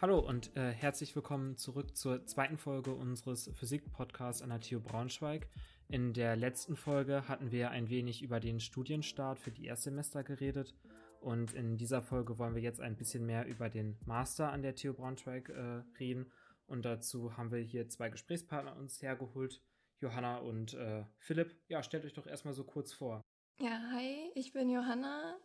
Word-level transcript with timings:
Hallo 0.00 0.20
und 0.20 0.56
äh, 0.56 0.70
herzlich 0.70 1.16
willkommen 1.16 1.56
zurück 1.56 1.96
zur 1.96 2.24
zweiten 2.24 2.56
Folge 2.56 2.94
unseres 2.94 3.50
Physik-Podcasts 3.52 4.42
an 4.42 4.50
der 4.50 4.60
TU 4.60 4.78
Braunschweig. 4.78 5.48
In 5.88 6.12
der 6.12 6.36
letzten 6.36 6.76
Folge 6.76 7.26
hatten 7.26 7.50
wir 7.50 7.72
ein 7.72 7.90
wenig 7.90 8.22
über 8.22 8.38
den 8.38 8.60
Studienstart 8.60 9.40
für 9.40 9.50
die 9.50 9.66
Erstsemester 9.66 10.22
geredet 10.22 10.76
und 11.20 11.52
in 11.52 11.76
dieser 11.76 12.00
Folge 12.00 12.38
wollen 12.38 12.54
wir 12.54 12.62
jetzt 12.62 12.80
ein 12.80 12.94
bisschen 12.94 13.26
mehr 13.26 13.44
über 13.48 13.68
den 13.70 13.98
Master 14.06 14.52
an 14.52 14.62
der 14.62 14.76
TU 14.76 14.92
Braunschweig 14.92 15.48
äh, 15.48 15.82
reden 15.98 16.30
und 16.68 16.84
dazu 16.84 17.36
haben 17.36 17.50
wir 17.50 17.58
hier 17.58 17.88
zwei 17.88 18.08
Gesprächspartner 18.08 18.76
uns 18.76 19.02
hergeholt, 19.02 19.60
Johanna 20.00 20.36
und 20.36 20.74
äh, 20.74 21.06
Philipp. 21.18 21.56
Ja, 21.66 21.82
stellt 21.82 22.04
euch 22.04 22.14
doch 22.14 22.28
erstmal 22.28 22.54
so 22.54 22.62
kurz 22.62 22.92
vor. 22.92 23.24
Ja, 23.60 23.80
hi, 23.90 24.30
ich 24.36 24.52
bin 24.52 24.70
Johanna. 24.70 25.36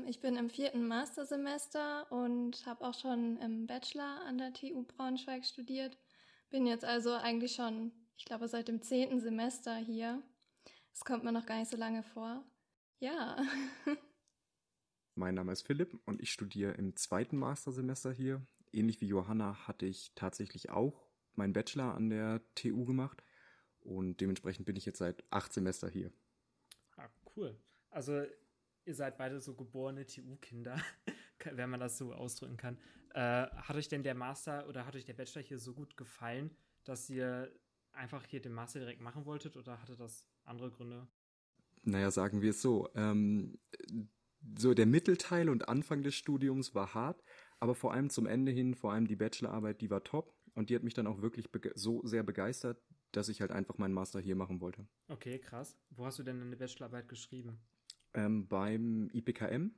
Ähm, 0.00 0.06
ich 0.08 0.20
bin 0.20 0.36
im 0.36 0.50
vierten 0.50 0.86
Mastersemester 0.86 2.10
und 2.10 2.64
habe 2.66 2.84
auch 2.86 2.94
schon 2.94 3.36
im 3.38 3.66
Bachelor 3.66 4.22
an 4.26 4.38
der 4.38 4.52
TU 4.52 4.82
Braunschweig 4.84 5.44
studiert. 5.44 5.98
Bin 6.50 6.66
jetzt 6.66 6.84
also 6.84 7.14
eigentlich 7.14 7.54
schon, 7.54 7.92
ich 8.16 8.24
glaube, 8.24 8.48
seit 8.48 8.68
dem 8.68 8.82
zehnten 8.82 9.20
Semester 9.20 9.76
hier. 9.76 10.22
Das 10.92 11.04
kommt 11.04 11.24
mir 11.24 11.32
noch 11.32 11.46
gar 11.46 11.58
nicht 11.58 11.70
so 11.70 11.76
lange 11.76 12.02
vor. 12.02 12.44
Ja. 12.98 13.36
mein 15.14 15.34
Name 15.34 15.52
ist 15.52 15.62
Philipp 15.62 15.98
und 16.04 16.20
ich 16.20 16.32
studiere 16.32 16.72
im 16.72 16.96
zweiten 16.96 17.36
Mastersemester 17.36 18.12
hier. 18.12 18.44
Ähnlich 18.72 19.00
wie 19.00 19.06
Johanna 19.06 19.66
hatte 19.66 19.86
ich 19.86 20.12
tatsächlich 20.14 20.70
auch 20.70 21.08
meinen 21.34 21.52
Bachelor 21.52 21.94
an 21.94 22.10
der 22.10 22.42
TU 22.54 22.84
gemacht 22.84 23.22
und 23.80 24.20
dementsprechend 24.20 24.66
bin 24.66 24.76
ich 24.76 24.84
jetzt 24.84 24.98
seit 24.98 25.24
acht 25.30 25.52
Semester 25.52 25.88
hier. 25.88 26.12
Cool. 27.36 27.56
Also 27.90 28.24
ihr 28.84 28.94
seid 28.94 29.18
beide 29.18 29.40
so 29.40 29.54
geborene 29.54 30.06
TU-Kinder, 30.06 30.76
wenn 31.52 31.70
man 31.70 31.80
das 31.80 31.98
so 31.98 32.12
ausdrücken 32.12 32.56
kann. 32.56 32.78
Äh, 33.14 33.46
hat 33.48 33.76
euch 33.76 33.88
denn 33.88 34.02
der 34.02 34.14
Master 34.14 34.68
oder 34.68 34.86
hat 34.86 34.96
euch 34.96 35.04
der 35.04 35.14
Bachelor 35.14 35.42
hier 35.42 35.58
so 35.58 35.74
gut 35.74 35.96
gefallen, 35.96 36.50
dass 36.84 37.10
ihr 37.10 37.52
einfach 37.92 38.24
hier 38.26 38.40
den 38.40 38.52
Master 38.52 38.80
direkt 38.80 39.00
machen 39.00 39.24
wolltet 39.24 39.56
oder 39.56 39.80
hatte 39.80 39.96
das 39.96 40.28
andere 40.44 40.70
Gründe? 40.70 41.08
Naja, 41.82 42.10
sagen 42.10 42.42
wir 42.42 42.50
es 42.50 42.62
so. 42.62 42.88
Ähm, 42.94 43.58
so 44.58 44.74
der 44.74 44.86
Mittelteil 44.86 45.48
und 45.48 45.68
Anfang 45.68 46.02
des 46.02 46.14
Studiums 46.14 46.74
war 46.74 46.94
hart, 46.94 47.22
aber 47.58 47.74
vor 47.74 47.92
allem 47.92 48.10
zum 48.10 48.26
Ende 48.26 48.52
hin, 48.52 48.74
vor 48.74 48.92
allem 48.92 49.06
die 49.06 49.16
Bachelorarbeit, 49.16 49.80
die 49.80 49.90
war 49.90 50.04
top 50.04 50.34
und 50.54 50.70
die 50.70 50.76
hat 50.76 50.82
mich 50.82 50.94
dann 50.94 51.06
auch 51.06 51.20
wirklich 51.20 51.48
so 51.74 52.04
sehr 52.06 52.22
begeistert, 52.22 52.80
dass 53.12 53.28
ich 53.28 53.40
halt 53.40 53.50
einfach 53.50 53.78
meinen 53.78 53.94
Master 53.94 54.20
hier 54.20 54.36
machen 54.36 54.60
wollte. 54.60 54.86
Okay, 55.08 55.38
krass. 55.38 55.76
Wo 55.90 56.06
hast 56.06 56.18
du 56.18 56.22
denn 56.22 56.38
deine 56.38 56.56
Bachelorarbeit 56.56 57.08
geschrieben? 57.08 57.58
Ähm, 58.14 58.48
beim 58.48 59.08
IPKM, 59.12 59.70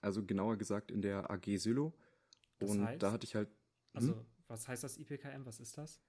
also 0.00 0.24
genauer 0.24 0.56
gesagt 0.56 0.90
in 0.90 1.02
der 1.02 1.30
AG 1.30 1.56
Sylo. 1.56 1.94
Das 2.58 2.70
und 2.70 2.84
heißt? 2.84 3.02
da 3.02 3.12
hatte 3.12 3.24
ich 3.24 3.34
halt. 3.34 3.48
Also, 3.92 4.12
hm? 4.12 4.18
Also, 4.18 4.26
was 4.48 4.68
heißt 4.68 4.84
das 4.84 4.98
IPKM? 4.98 5.44
Was 5.44 5.60
ist 5.60 5.78
das? 5.78 6.00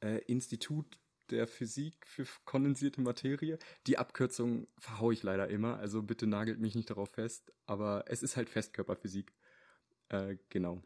Äh, 0.00 0.18
Institut 0.26 0.98
der 1.30 1.46
Physik 1.46 2.06
für 2.06 2.26
kondensierte 2.44 3.00
Materie. 3.00 3.58
Die 3.86 3.98
Abkürzung 3.98 4.66
verhaue 4.78 5.12
ich 5.12 5.22
leider 5.22 5.48
immer, 5.48 5.78
also 5.78 6.02
bitte 6.02 6.26
nagelt 6.26 6.58
mich 6.60 6.74
nicht 6.74 6.90
darauf 6.90 7.10
fest, 7.10 7.52
aber 7.66 8.04
es 8.08 8.22
ist 8.22 8.36
halt 8.36 8.50
Festkörperphysik. 8.50 9.32
Äh, 10.08 10.36
genau. 10.48 10.82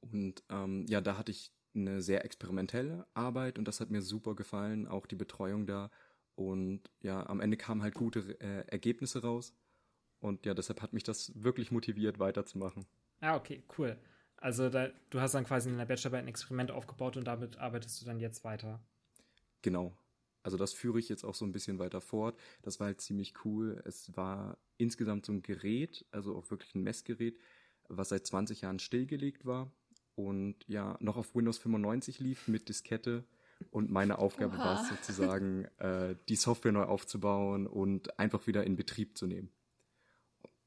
Und 0.00 0.42
ähm, 0.50 0.84
ja, 0.88 1.00
da 1.00 1.16
hatte 1.16 1.32
ich 1.32 1.52
eine 1.74 2.02
sehr 2.02 2.24
experimentelle 2.24 3.06
Arbeit 3.14 3.58
und 3.58 3.66
das 3.66 3.80
hat 3.80 3.90
mir 3.90 4.02
super 4.02 4.34
gefallen, 4.34 4.86
auch 4.86 5.06
die 5.06 5.16
Betreuung 5.16 5.66
da. 5.66 5.90
Und 6.36 6.80
ja, 7.00 7.26
am 7.26 7.40
Ende 7.40 7.56
kamen 7.56 7.82
halt 7.82 7.94
gute 7.94 8.38
äh, 8.40 8.66
Ergebnisse 8.68 9.22
raus. 9.22 9.54
Und 10.20 10.46
ja, 10.46 10.54
deshalb 10.54 10.82
hat 10.82 10.92
mich 10.92 11.04
das 11.04 11.32
wirklich 11.34 11.70
motiviert, 11.70 12.18
weiterzumachen. 12.18 12.86
Ah, 13.20 13.36
okay, 13.36 13.62
cool. 13.78 13.98
Also 14.36 14.68
da, 14.68 14.88
du 15.10 15.20
hast 15.20 15.34
dann 15.34 15.44
quasi 15.44 15.70
in 15.70 15.78
der 15.78 15.86
Bachelorarbeit 15.86 16.24
ein 16.24 16.28
Experiment 16.28 16.70
aufgebaut 16.70 17.16
und 17.16 17.24
damit 17.24 17.58
arbeitest 17.58 18.00
du 18.00 18.06
dann 18.06 18.20
jetzt 18.20 18.44
weiter. 18.44 18.80
Genau. 19.62 19.96
Also 20.42 20.58
das 20.58 20.72
führe 20.74 20.98
ich 20.98 21.08
jetzt 21.08 21.24
auch 21.24 21.34
so 21.34 21.46
ein 21.46 21.52
bisschen 21.52 21.78
weiter 21.78 22.00
fort. 22.00 22.38
Das 22.62 22.78
war 22.78 22.88
halt 22.88 23.00
ziemlich 23.00 23.32
cool. 23.44 23.82
Es 23.86 24.14
war 24.16 24.58
insgesamt 24.76 25.24
so 25.24 25.32
ein 25.32 25.42
Gerät, 25.42 26.04
also 26.10 26.36
auch 26.36 26.50
wirklich 26.50 26.74
ein 26.74 26.82
Messgerät, 26.82 27.38
was 27.88 28.10
seit 28.10 28.26
20 28.26 28.60
Jahren 28.60 28.78
stillgelegt 28.78 29.46
war 29.46 29.72
und 30.14 30.56
ja 30.66 30.96
noch 31.00 31.16
auf 31.16 31.34
Windows 31.34 31.58
95 31.58 32.20
lief 32.20 32.48
mit 32.48 32.68
Diskette. 32.68 33.24
Und 33.70 33.90
meine 33.90 34.18
Aufgabe 34.18 34.56
Oha. 34.56 34.64
war 34.64 34.82
es 34.82 34.88
sozusagen, 34.88 35.64
äh, 35.78 36.16
die 36.28 36.36
Software 36.36 36.72
neu 36.72 36.84
aufzubauen 36.84 37.66
und 37.66 38.18
einfach 38.18 38.46
wieder 38.46 38.64
in 38.64 38.76
Betrieb 38.76 39.16
zu 39.16 39.26
nehmen. 39.26 39.50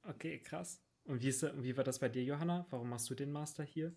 Okay, 0.03 0.39
krass. 0.39 0.81
Und 1.05 1.21
wie, 1.21 1.29
ist, 1.29 1.45
wie 1.63 1.75
war 1.77 1.83
das 1.83 1.99
bei 1.99 2.09
dir, 2.09 2.23
Johanna? 2.23 2.65
Warum 2.69 2.89
machst 2.89 3.09
du 3.09 3.15
den 3.15 3.31
Master 3.31 3.63
hier? 3.63 3.95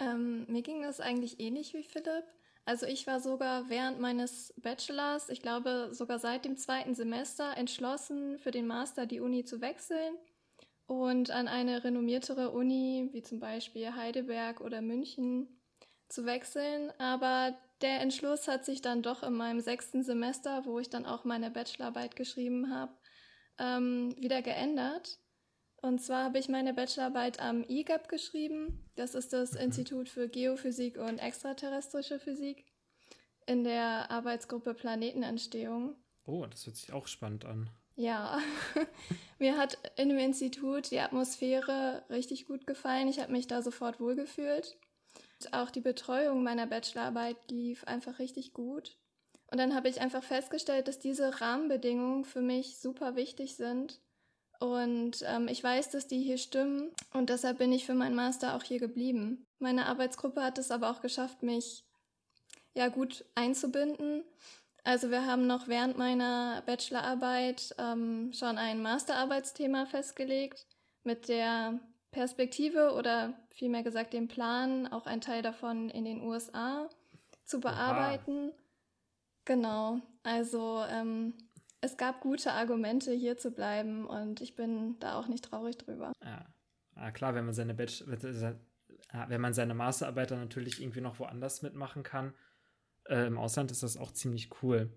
Ähm, 0.00 0.46
mir 0.50 0.62
ging 0.62 0.82
das 0.82 1.00
eigentlich 1.00 1.40
ähnlich 1.40 1.74
wie 1.74 1.84
Philipp. 1.84 2.24
Also 2.66 2.86
ich 2.86 3.06
war 3.06 3.20
sogar 3.20 3.68
während 3.68 4.00
meines 4.00 4.54
Bachelors, 4.56 5.28
ich 5.28 5.42
glaube 5.42 5.90
sogar 5.92 6.18
seit 6.18 6.46
dem 6.46 6.56
zweiten 6.56 6.94
Semester, 6.94 7.56
entschlossen, 7.56 8.38
für 8.38 8.50
den 8.50 8.66
Master 8.66 9.04
die 9.06 9.20
Uni 9.20 9.44
zu 9.44 9.60
wechseln 9.60 10.14
und 10.86 11.30
an 11.30 11.46
eine 11.46 11.84
renommiertere 11.84 12.50
Uni, 12.50 13.10
wie 13.12 13.22
zum 13.22 13.38
Beispiel 13.38 13.94
Heidelberg 13.94 14.62
oder 14.62 14.80
München, 14.80 15.46
zu 16.14 16.24
wechseln. 16.24 16.90
Aber 16.98 17.56
der 17.82 18.00
Entschluss 18.00 18.48
hat 18.48 18.64
sich 18.64 18.80
dann 18.80 19.02
doch 19.02 19.22
in 19.22 19.34
meinem 19.34 19.60
sechsten 19.60 20.02
Semester, 20.02 20.64
wo 20.64 20.78
ich 20.78 20.88
dann 20.88 21.04
auch 21.04 21.24
meine 21.24 21.50
Bachelorarbeit 21.50 22.16
geschrieben 22.16 22.74
habe, 22.74 22.92
ähm, 23.58 24.14
wieder 24.18 24.40
geändert. 24.40 25.18
Und 25.82 26.00
zwar 26.00 26.24
habe 26.24 26.38
ich 26.38 26.48
meine 26.48 26.72
Bachelorarbeit 26.72 27.40
am 27.40 27.62
IGAP 27.68 28.08
geschrieben. 28.08 28.88
Das 28.96 29.14
ist 29.14 29.34
das 29.34 29.52
mhm. 29.52 29.60
Institut 29.60 30.08
für 30.08 30.28
Geophysik 30.28 30.96
und 30.96 31.18
extraterrestrische 31.18 32.18
Physik 32.18 32.64
in 33.46 33.64
der 33.64 34.10
Arbeitsgruppe 34.10 34.72
Planetenentstehung. 34.72 35.96
Oh, 36.24 36.46
das 36.46 36.64
hört 36.64 36.76
sich 36.76 36.92
auch 36.92 37.06
spannend 37.06 37.44
an. 37.44 37.68
Ja, 37.96 38.40
mir 39.38 39.58
hat 39.58 39.78
in 39.96 40.08
dem 40.08 40.18
Institut 40.18 40.90
die 40.90 41.00
Atmosphäre 41.00 42.02
richtig 42.08 42.46
gut 42.46 42.66
gefallen. 42.66 43.08
Ich 43.08 43.20
habe 43.20 43.30
mich 43.30 43.46
da 43.46 43.60
sofort 43.62 44.00
wohlgefühlt. 44.00 44.78
Auch 45.52 45.70
die 45.70 45.80
Betreuung 45.80 46.42
meiner 46.42 46.66
Bachelorarbeit 46.66 47.36
lief 47.50 47.84
einfach 47.84 48.18
richtig 48.18 48.52
gut. 48.52 48.96
Und 49.50 49.58
dann 49.58 49.74
habe 49.74 49.88
ich 49.88 50.00
einfach 50.00 50.22
festgestellt, 50.22 50.88
dass 50.88 50.98
diese 50.98 51.40
Rahmenbedingungen 51.40 52.24
für 52.24 52.40
mich 52.40 52.78
super 52.78 53.14
wichtig 53.14 53.56
sind. 53.56 54.00
Und 54.58 55.24
ähm, 55.26 55.48
ich 55.48 55.62
weiß, 55.62 55.90
dass 55.90 56.06
die 56.06 56.22
hier 56.22 56.38
stimmen. 56.38 56.92
Und 57.12 57.30
deshalb 57.30 57.58
bin 57.58 57.72
ich 57.72 57.84
für 57.84 57.94
meinen 57.94 58.14
Master 58.14 58.56
auch 58.56 58.62
hier 58.62 58.78
geblieben. 58.78 59.46
Meine 59.58 59.86
Arbeitsgruppe 59.86 60.42
hat 60.42 60.58
es 60.58 60.70
aber 60.70 60.90
auch 60.90 61.00
geschafft, 61.00 61.42
mich 61.42 61.84
ja 62.74 62.88
gut 62.88 63.24
einzubinden 63.34 64.24
also 64.84 65.10
wir 65.10 65.24
haben 65.24 65.46
noch 65.46 65.66
während 65.66 65.96
meiner 65.96 66.62
Bachelorarbeit 66.66 67.74
ähm, 67.78 68.32
schon 68.34 68.58
ein 68.58 68.82
Masterarbeitsthema 68.82 69.86
festgelegt 69.86 70.66
mit 71.04 71.28
der 71.28 71.80
Perspektive 72.14 72.92
oder 72.92 73.34
vielmehr 73.50 73.82
gesagt 73.82 74.12
dem 74.12 74.28
Plan, 74.28 74.86
auch 74.86 75.06
ein 75.06 75.20
Teil 75.20 75.42
davon 75.42 75.90
in 75.90 76.04
den 76.04 76.22
USA 76.22 76.88
zu 77.44 77.60
bearbeiten. 77.60 78.50
Oha. 78.50 78.58
Genau, 79.44 80.00
also 80.22 80.82
ähm, 80.88 81.34
es 81.80 81.96
gab 81.96 82.20
gute 82.20 82.52
Argumente, 82.52 83.12
hier 83.12 83.36
zu 83.36 83.50
bleiben 83.50 84.06
und 84.06 84.40
ich 84.40 84.54
bin 84.54 84.98
da 85.00 85.18
auch 85.18 85.26
nicht 85.26 85.44
traurig 85.44 85.76
drüber. 85.76 86.12
Ja, 86.22 86.46
ja 86.96 87.10
klar, 87.10 87.34
wenn 87.34 87.44
man 87.44 87.52
seine 87.52 87.74
Bachelor, 87.74 88.56
wenn 89.28 89.40
man 89.40 89.52
seine 89.52 89.74
Masterarbeit 89.74 90.30
dann 90.30 90.40
natürlich 90.40 90.80
irgendwie 90.80 91.00
noch 91.00 91.18
woanders 91.18 91.62
mitmachen 91.62 92.04
kann, 92.04 92.32
äh, 93.08 93.26
im 93.26 93.38
Ausland 93.38 93.72
ist 93.72 93.82
das 93.82 93.96
auch 93.96 94.12
ziemlich 94.12 94.50
cool. 94.62 94.88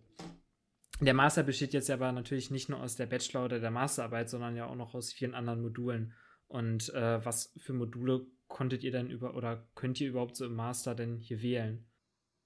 Der 1.01 1.15
Master 1.15 1.43
besteht 1.43 1.73
jetzt 1.73 1.89
aber 1.89 2.11
natürlich 2.11 2.51
nicht 2.51 2.69
nur 2.69 2.79
aus 2.79 2.95
der 2.95 3.07
Bachelor- 3.07 3.45
oder 3.45 3.59
der 3.59 3.71
Masterarbeit, 3.71 4.29
sondern 4.29 4.55
ja 4.55 4.67
auch 4.67 4.75
noch 4.75 4.93
aus 4.93 5.11
vielen 5.11 5.33
anderen 5.33 5.61
Modulen. 5.63 6.13
Und 6.47 6.93
äh, 6.93 7.23
was 7.25 7.53
für 7.57 7.73
Module 7.73 8.25
konntet 8.47 8.83
ihr 8.83 8.91
denn 8.91 9.09
über 9.09 9.35
oder 9.35 9.67
könnt 9.75 9.99
ihr 9.99 10.09
überhaupt 10.09 10.35
so 10.37 10.45
im 10.45 10.55
Master 10.55 10.95
denn 10.95 11.17
hier 11.17 11.41
wählen? 11.41 11.85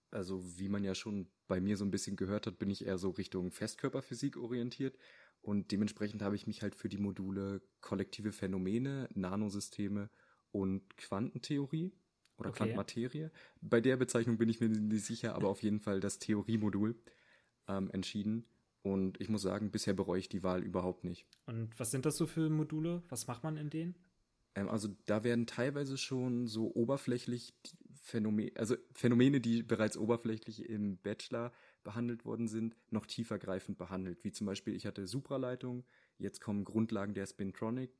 Also, 0.09 0.44
wie 0.57 0.69
man 0.69 0.83
ja 0.83 0.95
schon 0.95 1.30
bei 1.48 1.62
mir 1.62 1.77
so 1.77 1.86
ein 1.86 1.92
bisschen 1.92 2.15
gehört 2.15 2.48
hat, 2.48 2.59
bin 2.59 2.69
ich 2.69 2.86
eher 2.86 2.98
so 2.98 3.12
Richtung 3.12 3.51
Festkörperphysik 3.51 4.38
orientiert. 4.38 4.98
Und 5.42 5.71
dementsprechend 5.71 6.21
habe 6.21 6.36
ich 6.36 6.48
mich 6.48 6.62
halt 6.62 6.75
für 6.75 6.89
die 6.89 6.98
Module 6.98 7.62
kollektive 7.80 8.31
Phänomene, 8.31 9.09
Nanosysteme 9.13 10.09
und 10.51 10.97
Quantentheorie 10.97 11.94
oder 12.38 12.50
okay. 12.50 12.57
Quantenmaterie. 12.57 13.30
Bei 13.62 13.81
der 13.81 13.97
Bezeichnung 13.97 14.38
bin 14.38 14.50
ich 14.50 14.59
mir 14.59 14.69
nicht 14.69 15.06
sicher, 15.06 15.33
aber 15.36 15.50
auf 15.50 15.63
jeden 15.63 15.80
Fall 15.80 16.00
das 16.00 16.19
Theoriemodul 16.19 16.95
ähm, 17.68 17.89
entschieden. 17.92 18.45
Und 18.83 19.22
ich 19.22 19.30
muss 19.30 19.44
sagen, 19.44 19.72
bisher 19.72 19.94
bereue 19.94 20.19
ich 20.19 20.30
die 20.30 20.44
Wahl 20.44 20.63
überhaupt 20.63 21.04
nicht. 21.04 21.28
Und 21.45 21.80
was 21.80 21.92
sind 21.92 22.06
das 22.06 22.18
so 22.18 22.25
für 22.25 22.50
Module? 22.50 23.04
Was 23.10 23.28
macht 23.28 23.44
man 23.44 23.57
in 23.57 23.69
denen? 23.69 23.95
Ähm, 24.56 24.69
also 24.69 24.89
da 25.06 25.24
werden 25.24 25.45
teilweise 25.45 25.98
schon 25.98 26.48
so 26.48 26.74
oberflächlich 26.74 27.54
Phänomene, 28.01 28.51
also 28.56 28.75
Phänomene, 28.94 29.39
die 29.39 29.63
bereits 29.63 29.98
oberflächlich 29.98 30.68
im 30.68 30.98
Bachelor 30.98 31.51
behandelt 31.83 32.25
worden 32.25 32.48
sind, 32.48 32.75
noch 32.89 33.06
tiefergreifend 33.06 33.78
behandelt. 33.78 34.24
Wie 34.24 34.31
zum 34.31 34.48
Beispiel, 34.48 34.75
ich 34.75 34.86
hatte 34.86 35.07
Supraleitung, 35.07 35.86
jetzt 36.18 36.42
kommen 36.42 36.66
Grundlagen 36.66 37.13
der 37.13 37.28
Spintronic 37.28 37.92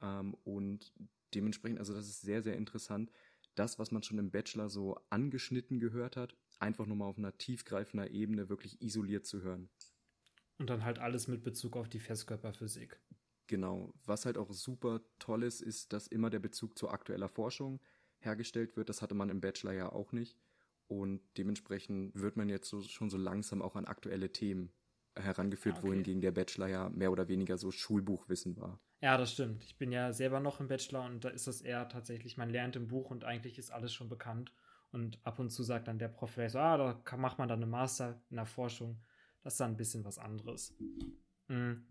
ähm, 0.00 0.34
und 0.44 0.92
dementsprechend, 1.34 1.80
also 1.80 1.92
das 1.92 2.08
ist 2.08 2.22
sehr, 2.22 2.42
sehr 2.42 2.56
interessant, 2.56 3.10
das, 3.54 3.78
was 3.78 3.90
man 3.90 4.04
schon 4.04 4.18
im 4.18 4.30
Bachelor 4.30 4.68
so 4.68 4.96
angeschnitten 5.10 5.80
gehört 5.80 6.16
hat, 6.16 6.36
einfach 6.60 6.86
nur 6.86 6.96
mal 6.96 7.06
auf 7.06 7.18
einer 7.18 7.36
tiefgreifender 7.36 8.10
Ebene 8.10 8.48
wirklich 8.48 8.80
isoliert 8.80 9.26
zu 9.26 9.42
hören. 9.42 9.68
Und 10.58 10.70
dann 10.70 10.84
halt 10.84 10.98
alles 10.98 11.28
mit 11.28 11.42
Bezug 11.42 11.76
auf 11.76 11.88
die 11.88 12.00
Festkörperphysik. 12.00 12.98
Genau. 13.46 13.94
Was 14.04 14.26
halt 14.26 14.36
auch 14.36 14.52
super 14.52 15.00
toll 15.18 15.42
ist, 15.42 15.60
ist, 15.60 15.92
dass 15.92 16.06
immer 16.06 16.30
der 16.30 16.40
Bezug 16.40 16.76
zu 16.76 16.88
aktueller 16.88 17.28
Forschung 17.28 17.80
hergestellt 18.18 18.76
wird. 18.76 18.88
Das 18.88 19.00
hatte 19.00 19.14
man 19.14 19.30
im 19.30 19.40
Bachelor 19.40 19.72
ja 19.72 19.90
auch 19.90 20.12
nicht. 20.12 20.36
Und 20.88 21.20
dementsprechend 21.36 22.14
wird 22.14 22.36
man 22.36 22.48
jetzt 22.48 22.68
so, 22.68 22.82
schon 22.82 23.10
so 23.10 23.18
langsam 23.18 23.62
auch 23.62 23.76
an 23.76 23.84
aktuelle 23.84 24.32
Themen 24.32 24.72
herangeführt, 25.14 25.76
ah, 25.76 25.78
okay. 25.78 25.88
wohingegen 25.88 26.20
der 26.20 26.32
Bachelor 26.32 26.68
ja 26.68 26.88
mehr 26.88 27.12
oder 27.12 27.28
weniger 27.28 27.58
so 27.58 27.70
Schulbuchwissen 27.70 28.56
war. 28.56 28.80
Ja, 29.00 29.16
das 29.16 29.32
stimmt. 29.32 29.64
Ich 29.64 29.76
bin 29.76 29.92
ja 29.92 30.12
selber 30.12 30.40
noch 30.40 30.60
im 30.60 30.68
Bachelor 30.68 31.04
und 31.04 31.24
da 31.24 31.28
ist 31.28 31.46
das 31.46 31.60
eher 31.60 31.88
tatsächlich, 31.88 32.36
man 32.36 32.50
lernt 32.50 32.76
im 32.76 32.88
Buch 32.88 33.10
und 33.10 33.24
eigentlich 33.24 33.58
ist 33.58 33.70
alles 33.70 33.92
schon 33.92 34.08
bekannt. 34.08 34.52
Und 34.90 35.20
ab 35.24 35.38
und 35.38 35.50
zu 35.50 35.62
sagt 35.62 35.88
dann 35.88 35.98
der 35.98 36.08
Professor, 36.08 36.60
ah, 36.60 36.76
da 36.76 36.92
kann, 37.04 37.20
macht 37.20 37.38
man 37.38 37.48
dann 37.48 37.58
eine 37.58 37.70
Master 37.70 38.20
in 38.30 38.36
der 38.36 38.46
Forschung. 38.46 39.00
Das 39.42 39.54
ist 39.54 39.60
dann 39.60 39.72
ein 39.72 39.76
bisschen 39.76 40.04
was 40.04 40.18
anderes. 40.18 40.76
Mhm. 41.48 41.86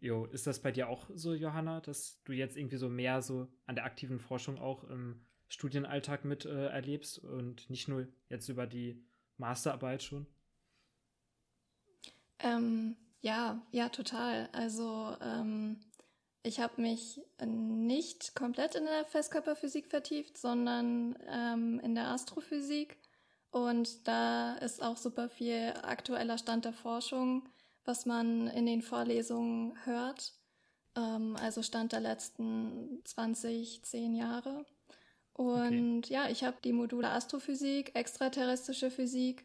Jo, 0.00 0.26
ist 0.26 0.46
das 0.46 0.60
bei 0.60 0.70
dir 0.70 0.88
auch 0.88 1.08
so, 1.14 1.32
Johanna, 1.32 1.80
dass 1.80 2.22
du 2.24 2.32
jetzt 2.32 2.56
irgendwie 2.56 2.76
so 2.76 2.88
mehr 2.88 3.22
so 3.22 3.48
an 3.66 3.74
der 3.74 3.84
aktiven 3.84 4.20
Forschung 4.20 4.58
auch 4.58 4.84
im 4.84 5.24
Studienalltag 5.48 6.24
mit 6.24 6.44
äh, 6.44 6.66
erlebst 6.66 7.18
und 7.18 7.70
nicht 7.70 7.88
nur 7.88 8.08
jetzt 8.28 8.48
über 8.48 8.66
die 8.66 9.02
Masterarbeit 9.38 10.02
schon? 10.02 10.26
Ähm, 12.40 12.96
ja, 13.20 13.66
ja, 13.72 13.88
total. 13.88 14.50
Also 14.52 15.16
ähm, 15.22 15.80
ich 16.42 16.60
habe 16.60 16.82
mich 16.82 17.20
nicht 17.42 18.34
komplett 18.34 18.74
in 18.74 18.84
der 18.84 19.06
Festkörperphysik 19.06 19.86
vertieft, 19.86 20.36
sondern 20.36 21.16
ähm, 21.26 21.80
in 21.80 21.94
der 21.94 22.08
Astrophysik. 22.08 22.98
Und 23.54 24.08
da 24.08 24.54
ist 24.56 24.82
auch 24.82 24.96
super 24.96 25.28
viel 25.28 25.74
aktueller 25.84 26.38
Stand 26.38 26.64
der 26.64 26.72
Forschung, 26.72 27.48
was 27.84 28.04
man 28.04 28.48
in 28.48 28.66
den 28.66 28.82
Vorlesungen 28.82 29.76
hört. 29.84 30.32
Ähm, 30.96 31.36
also 31.40 31.62
Stand 31.62 31.92
der 31.92 32.00
letzten 32.00 33.00
20, 33.04 33.84
10 33.84 34.16
Jahre. 34.16 34.66
Und 35.34 36.06
okay. 36.06 36.12
ja, 36.12 36.28
ich 36.28 36.42
habe 36.42 36.56
die 36.64 36.72
Module 36.72 37.08
Astrophysik, 37.08 37.94
extraterrestrische 37.94 38.90
Physik 38.90 39.44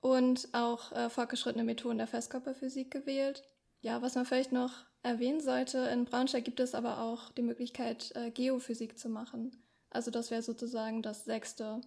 und 0.00 0.48
auch 0.50 0.90
äh, 0.90 1.08
fortgeschrittene 1.08 1.62
Methoden 1.62 1.98
der 1.98 2.08
Festkörperphysik 2.08 2.90
gewählt. 2.90 3.44
Ja, 3.80 4.02
was 4.02 4.16
man 4.16 4.26
vielleicht 4.26 4.50
noch 4.50 4.72
erwähnen 5.04 5.40
sollte, 5.40 5.78
in 5.78 6.04
Braunschweig 6.04 6.44
gibt 6.44 6.58
es 6.58 6.74
aber 6.74 7.00
auch 7.00 7.30
die 7.30 7.42
Möglichkeit, 7.42 8.10
äh, 8.16 8.32
Geophysik 8.32 8.98
zu 8.98 9.08
machen. 9.08 9.52
Also 9.90 10.10
das 10.10 10.32
wäre 10.32 10.42
sozusagen 10.42 11.00
das 11.00 11.26
sechste 11.26 11.80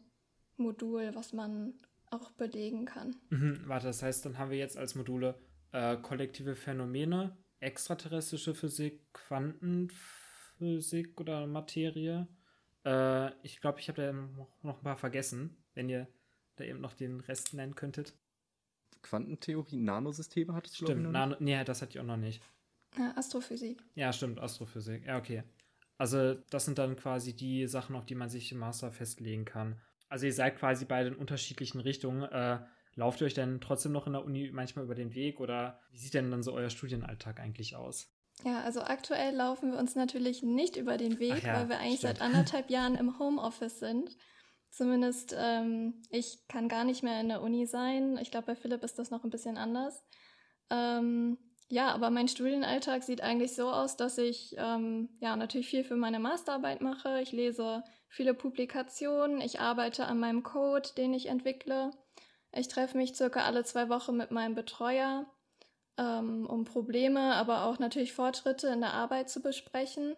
Modul, 0.60 1.12
was 1.16 1.34
man 1.34 1.74
auch 2.12 2.32
belegen 2.32 2.86
kann. 2.86 3.16
Mhm, 3.30 3.62
warte, 3.66 3.88
das 3.88 4.04
heißt, 4.04 4.26
dann 4.26 4.38
haben 4.38 4.52
wir 4.52 4.58
jetzt 4.58 4.78
als 4.78 4.96
Module 4.96 5.40
äh, 5.72 5.98
kollektive 5.98 6.56
Phänomene, 6.56 7.38
extraterrestrische 7.60 8.56
Physik, 8.56 9.14
Quantenphysik 9.14 11.20
oder 11.20 11.46
Materie. 11.48 12.28
Äh, 12.86 13.32
ich 13.44 13.62
glaube, 13.62 13.80
ich 13.80 13.90
habe 13.90 14.02
da 14.02 14.14
noch 14.64 14.78
ein 14.78 14.84
paar 14.84 14.98
vergessen, 14.98 15.58
wenn 15.74 15.90
ihr 15.90 16.08
da 16.56 16.64
eben 16.64 16.82
noch 16.82 16.94
den 16.94 17.20
Rest 17.22 17.54
nennen 17.54 17.76
könntet. 17.76 18.16
Quantentheorie, 19.02 19.78
Nanosysteme 19.78 20.54
hattest 20.54 20.80
du 20.82 20.86
Stimmt, 20.86 21.12
Nano, 21.12 21.36
nee, 21.40 21.64
das 21.64 21.82
hatte 21.82 21.92
ich 21.92 22.00
auch 22.00 22.06
noch 22.06 22.18
nicht. 22.18 22.42
Ja, 22.98 23.14
Astrophysik. 23.16 23.84
Ja, 23.96 24.12
stimmt, 24.12 24.40
Astrophysik. 24.40 25.06
Ja, 25.06 25.18
okay. 25.18 25.44
Also, 25.98 26.36
das 26.50 26.66
sind 26.66 26.78
dann 26.78 26.96
quasi 26.96 27.36
die 27.36 27.68
Sachen, 27.68 27.96
auf 27.96 28.06
die 28.06 28.16
man 28.16 28.30
sich 28.30 28.52
im 28.52 28.60
Master 28.60 28.92
festlegen 28.92 29.46
kann. 29.46 29.80
Also, 30.10 30.26
ihr 30.26 30.34
seid 30.34 30.58
quasi 30.58 30.86
bei 30.86 31.04
den 31.04 31.16
unterschiedlichen 31.16 31.80
Richtungen. 31.80 32.24
Äh, 32.24 32.60
lauft 32.96 33.22
ihr 33.22 33.28
euch 33.28 33.34
denn 33.34 33.62
trotzdem 33.62 33.92
noch 33.92 34.08
in 34.08 34.14
der 34.14 34.26
Uni 34.26 34.52
manchmal 34.52 34.86
über 34.86 34.96
den 34.96 35.16
Weg 35.16 35.40
oder 35.40 35.80
wie 35.92 35.98
sieht 35.98 36.14
denn 36.14 36.32
dann 36.32 36.44
so 36.44 36.54
euer 36.54 36.70
Studienalltag 36.70 37.40
eigentlich 37.40 37.76
aus? 37.76 38.12
Ja, 38.44 38.62
also 38.62 38.82
aktuell 38.82 39.36
laufen 39.36 39.72
wir 39.72 39.80
uns 39.80 39.96
natürlich 39.96 40.44
nicht 40.44 40.78
über 40.78 40.98
den 40.98 41.20
Weg, 41.20 41.44
ja, 41.44 41.56
weil 41.56 41.70
wir 41.70 41.80
eigentlich 41.80 42.00
stimmt. 42.00 42.18
seit 42.18 42.22
anderthalb 42.22 42.70
Jahren 42.70 42.96
im 42.96 43.20
Homeoffice 43.20 43.80
sind. 43.80 44.16
Zumindest 44.70 45.36
ähm, 45.38 46.02
ich 46.10 46.48
kann 46.48 46.70
gar 46.70 46.84
nicht 46.84 47.04
mehr 47.04 47.20
in 47.20 47.30
der 47.30 47.42
Uni 47.42 47.66
sein. 47.66 48.18
Ich 48.22 48.32
glaube, 48.32 48.48
bei 48.48 48.56
Philipp 48.56 48.84
ist 48.84 49.00
das 49.00 49.12
noch 49.12 49.24
ein 49.24 49.30
bisschen 49.30 49.58
anders. 49.58 50.04
Ähm, 50.70 51.38
ja, 51.72 51.92
aber 51.94 52.10
mein 52.10 52.28
Studienalltag 52.28 53.04
sieht 53.04 53.22
eigentlich 53.22 53.56
so 53.56 53.70
aus, 53.70 53.96
dass 53.96 54.18
ich 54.18 54.56
ähm, 54.58 55.10
ja 55.22 55.36
natürlich 55.36 55.70
viel 55.70 55.84
für 55.84 55.96
meine 55.96 56.20
Masterarbeit 56.20 56.82
mache. 56.82 57.22
Ich 57.22 57.32
lese 57.32 57.84
viele 58.08 58.34
Publikationen, 58.34 59.40
ich 59.40 59.60
arbeite 59.60 60.06
an 60.06 60.20
meinem 60.20 60.42
Code, 60.42 60.90
den 60.98 61.14
ich 61.14 61.28
entwickle. 61.28 61.92
Ich 62.52 62.68
treffe 62.68 62.98
mich 62.98 63.16
circa 63.16 63.42
alle 63.44 63.64
zwei 63.64 63.88
Wochen 63.90 64.18
mit 64.18 64.32
meinem 64.32 64.56
Betreuer, 64.56 65.28
ähm, 65.98 66.48
um 66.48 66.66
Probleme, 66.66 67.36
aber 67.36 67.66
auch 67.66 67.78
natürlich 67.78 68.14
Fortschritte 68.14 68.70
in 68.70 68.82
der 68.82 68.94
Arbeit 68.94 69.30
zu 69.30 69.40
besprechen. 69.40 70.16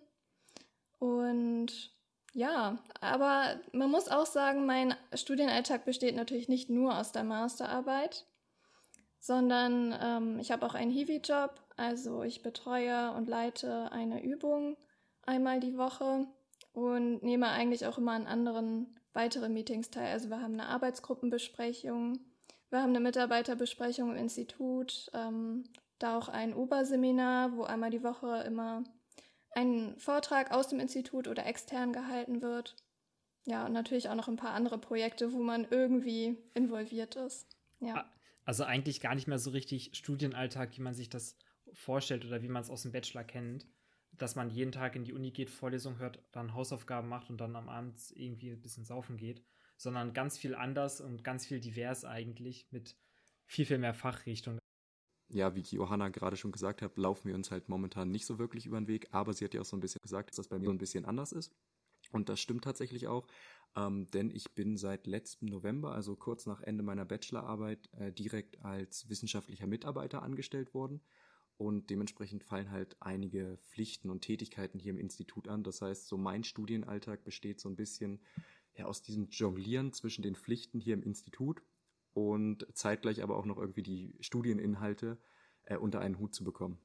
Und 0.99 1.91
ja, 2.33 2.77
aber 3.01 3.59
man 3.73 3.91
muss 3.91 4.07
auch 4.07 4.25
sagen, 4.25 4.65
mein 4.65 4.95
Studienalltag 5.13 5.83
besteht 5.83 6.15
natürlich 6.15 6.47
nicht 6.47 6.69
nur 6.69 6.97
aus 6.97 7.11
der 7.11 7.25
Masterarbeit, 7.25 8.25
sondern 9.21 9.95
ähm, 10.01 10.39
ich 10.39 10.51
habe 10.51 10.65
auch 10.65 10.73
einen 10.73 10.91
Hiwi-Job, 10.91 11.61
also 11.77 12.23
ich 12.23 12.41
betreue 12.41 13.11
und 13.13 13.29
leite 13.29 13.91
eine 13.91 14.21
Übung 14.21 14.75
einmal 15.21 15.59
die 15.59 15.77
Woche 15.77 16.25
und 16.73 17.21
nehme 17.23 17.47
eigentlich 17.49 17.85
auch 17.85 17.99
immer 17.99 18.13
an 18.13 18.25
anderen 18.25 18.99
weiteren 19.13 19.53
Meetings 19.53 19.91
teil. 19.91 20.11
Also 20.11 20.29
wir 20.29 20.41
haben 20.41 20.53
eine 20.53 20.67
Arbeitsgruppenbesprechung, 20.67 22.19
wir 22.71 22.81
haben 22.81 22.89
eine 22.89 22.99
Mitarbeiterbesprechung 22.99 24.11
im 24.11 24.17
Institut, 24.17 25.11
ähm, 25.13 25.65
da 25.99 26.17
auch 26.17 26.27
ein 26.27 26.55
Oberseminar, 26.55 27.55
wo 27.55 27.63
einmal 27.63 27.91
die 27.91 28.03
Woche 28.03 28.43
immer 28.47 28.83
ein 29.53 29.95
Vortrag 29.99 30.51
aus 30.51 30.69
dem 30.69 30.79
Institut 30.79 31.27
oder 31.27 31.45
extern 31.45 31.93
gehalten 31.93 32.41
wird. 32.41 32.75
Ja, 33.45 33.67
und 33.67 33.73
natürlich 33.73 34.09
auch 34.09 34.15
noch 34.15 34.27
ein 34.27 34.37
paar 34.37 34.53
andere 34.53 34.79
Projekte, 34.79 35.31
wo 35.31 35.39
man 35.39 35.67
irgendwie 35.69 36.37
involviert 36.55 37.15
ist. 37.17 37.47
Ja. 37.79 38.09
Also 38.51 38.65
eigentlich 38.65 38.99
gar 38.99 39.15
nicht 39.15 39.29
mehr 39.29 39.39
so 39.39 39.51
richtig 39.51 39.91
Studienalltag, 39.93 40.75
wie 40.75 40.81
man 40.81 40.93
sich 40.93 41.07
das 41.07 41.37
vorstellt 41.71 42.25
oder 42.25 42.41
wie 42.41 42.49
man 42.49 42.61
es 42.61 42.69
aus 42.69 42.81
dem 42.81 42.91
Bachelor 42.91 43.23
kennt. 43.23 43.65
Dass 44.11 44.35
man 44.35 44.49
jeden 44.49 44.73
Tag 44.73 44.97
in 44.97 45.05
die 45.05 45.13
Uni 45.13 45.31
geht, 45.31 45.49
Vorlesung 45.49 45.99
hört, 45.99 46.21
dann 46.33 46.53
Hausaufgaben 46.53 47.07
macht 47.07 47.29
und 47.29 47.39
dann 47.39 47.55
am 47.55 47.69
Abend 47.69 47.95
irgendwie 48.13 48.51
ein 48.51 48.61
bisschen 48.61 48.83
saufen 48.83 49.15
geht. 49.15 49.41
Sondern 49.77 50.11
ganz 50.11 50.37
viel 50.37 50.53
anders 50.53 50.99
und 50.99 51.23
ganz 51.23 51.45
viel 51.45 51.61
divers 51.61 52.03
eigentlich 52.03 52.69
mit 52.73 52.97
viel, 53.45 53.65
viel 53.65 53.77
mehr 53.77 53.93
Fachrichtung 53.93 54.59
ja, 55.29 55.55
wie 55.55 55.61
Johanna 55.61 56.09
gerade 56.09 56.35
schon 56.35 56.51
gesagt 56.51 56.81
hat, 56.81 56.97
laufen 56.97 57.29
wir 57.29 57.35
uns 57.35 57.51
halt 57.51 57.69
momentan 57.69 58.11
nicht 58.11 58.25
so 58.25 58.37
wirklich 58.37 58.65
über 58.65 58.81
den 58.81 58.89
Weg, 58.89 59.07
aber 59.11 59.33
sie 59.33 59.45
hat 59.45 59.53
ja 59.53 59.61
auch 59.61 59.65
so 59.65 59.77
ein 59.77 59.79
bisschen 59.79 60.01
gesagt, 60.01 60.29
dass 60.29 60.35
das 60.35 60.49
bei 60.49 60.59
mir 60.59 60.65
so 60.65 60.71
ein 60.71 60.77
bisschen 60.77 61.05
anders 61.05 61.31
ist. 61.31 61.53
Und 62.11 62.29
das 62.29 62.39
stimmt 62.39 62.63
tatsächlich 62.63 63.07
auch, 63.07 63.27
ähm, 63.75 64.07
denn 64.11 64.29
ich 64.31 64.51
bin 64.51 64.77
seit 64.77 65.07
letztem 65.07 65.47
November, 65.47 65.93
also 65.93 66.15
kurz 66.15 66.45
nach 66.45 66.61
Ende 66.61 66.83
meiner 66.83 67.05
Bachelorarbeit, 67.05 67.89
äh, 67.93 68.11
direkt 68.11 68.61
als 68.63 69.09
wissenschaftlicher 69.09 69.67
Mitarbeiter 69.67 70.23
angestellt 70.23 70.73
worden. 70.73 71.01
Und 71.57 71.89
dementsprechend 71.89 72.43
fallen 72.43 72.71
halt 72.71 72.97
einige 72.99 73.57
Pflichten 73.69 74.09
und 74.09 74.21
Tätigkeiten 74.21 74.79
hier 74.79 74.91
im 74.91 74.97
Institut 74.97 75.47
an. 75.47 75.63
Das 75.63 75.81
heißt, 75.81 76.07
so 76.07 76.17
mein 76.17 76.43
Studienalltag 76.43 77.23
besteht 77.23 77.59
so 77.59 77.69
ein 77.69 77.75
bisschen 77.75 78.19
ja, 78.73 78.85
aus 78.85 79.03
diesem 79.03 79.27
Jonglieren 79.29 79.93
zwischen 79.93 80.23
den 80.23 80.35
Pflichten 80.35 80.79
hier 80.79 80.95
im 80.95 81.03
Institut 81.03 81.61
und 82.13 82.65
zeitgleich 82.73 83.21
aber 83.21 83.37
auch 83.37 83.45
noch 83.45 83.57
irgendwie 83.57 83.83
die 83.83 84.15
Studieninhalte 84.21 85.17
äh, 85.63 85.77
unter 85.77 85.99
einen 85.99 86.17
Hut 86.17 86.33
zu 86.33 86.43
bekommen. 86.43 86.79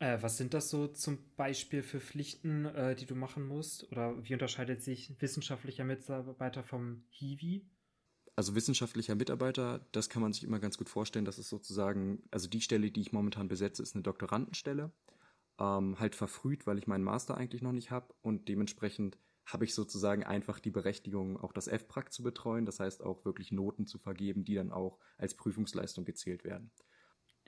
Äh, 0.00 0.22
was 0.22 0.38
sind 0.38 0.54
das 0.54 0.70
so 0.70 0.88
zum 0.88 1.18
Beispiel 1.36 1.82
für 1.82 2.00
Pflichten, 2.00 2.64
äh, 2.64 2.96
die 2.96 3.06
du 3.06 3.14
machen 3.14 3.46
musst? 3.46 3.90
Oder 3.92 4.16
wie 4.24 4.32
unterscheidet 4.32 4.82
sich 4.82 5.14
wissenschaftlicher 5.20 5.84
Mitarbeiter 5.84 6.64
vom 6.64 7.04
Hiwi? 7.10 7.68
Also 8.34 8.54
wissenschaftlicher 8.54 9.14
Mitarbeiter, 9.14 9.86
das 9.92 10.08
kann 10.08 10.22
man 10.22 10.32
sich 10.32 10.44
immer 10.44 10.58
ganz 10.58 10.78
gut 10.78 10.88
vorstellen. 10.88 11.26
Das 11.26 11.38
ist 11.38 11.50
sozusagen, 11.50 12.22
also 12.30 12.48
die 12.48 12.62
Stelle, 12.62 12.90
die 12.90 13.02
ich 13.02 13.12
momentan 13.12 13.48
besetze, 13.48 13.82
ist 13.82 13.94
eine 13.94 14.02
Doktorandenstelle. 14.02 14.90
Ähm, 15.58 16.00
halt 16.00 16.14
verfrüht, 16.14 16.66
weil 16.66 16.78
ich 16.78 16.86
meinen 16.86 17.04
Master 17.04 17.36
eigentlich 17.36 17.60
noch 17.60 17.72
nicht 17.72 17.90
habe 17.90 18.14
und 18.22 18.48
dementsprechend 18.48 19.18
habe 19.44 19.64
ich 19.64 19.74
sozusagen 19.74 20.24
einfach 20.24 20.60
die 20.60 20.70
Berechtigung, 20.70 21.36
auch 21.36 21.52
das 21.52 21.68
F-Prac 21.68 22.12
zu 22.12 22.22
betreuen, 22.22 22.64
das 22.64 22.80
heißt 22.80 23.02
auch 23.02 23.26
wirklich 23.26 23.52
Noten 23.52 23.86
zu 23.86 23.98
vergeben, 23.98 24.44
die 24.44 24.54
dann 24.54 24.72
auch 24.72 24.98
als 25.18 25.34
Prüfungsleistung 25.34 26.06
gezählt 26.06 26.44
werden. 26.44 26.70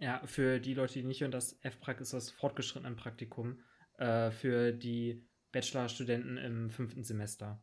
Ja, 0.03 0.21
für 0.25 0.59
die 0.59 0.75
Leute, 0.75 0.95
die 0.95 1.05
nicht 1.05 1.21
hören, 1.21 1.31
das 1.31 1.57
F-Prac 1.63 2.01
ist 2.01 2.13
das 2.13 2.29
fortgeschrittene 2.29 2.97
Praktikum 2.97 3.61
äh, 3.99 4.33
für 4.33 4.73
die 4.73 5.25
Bachelorstudenten 5.53 6.39
im 6.39 6.71
fünften 6.71 7.05
Semester. 7.05 7.63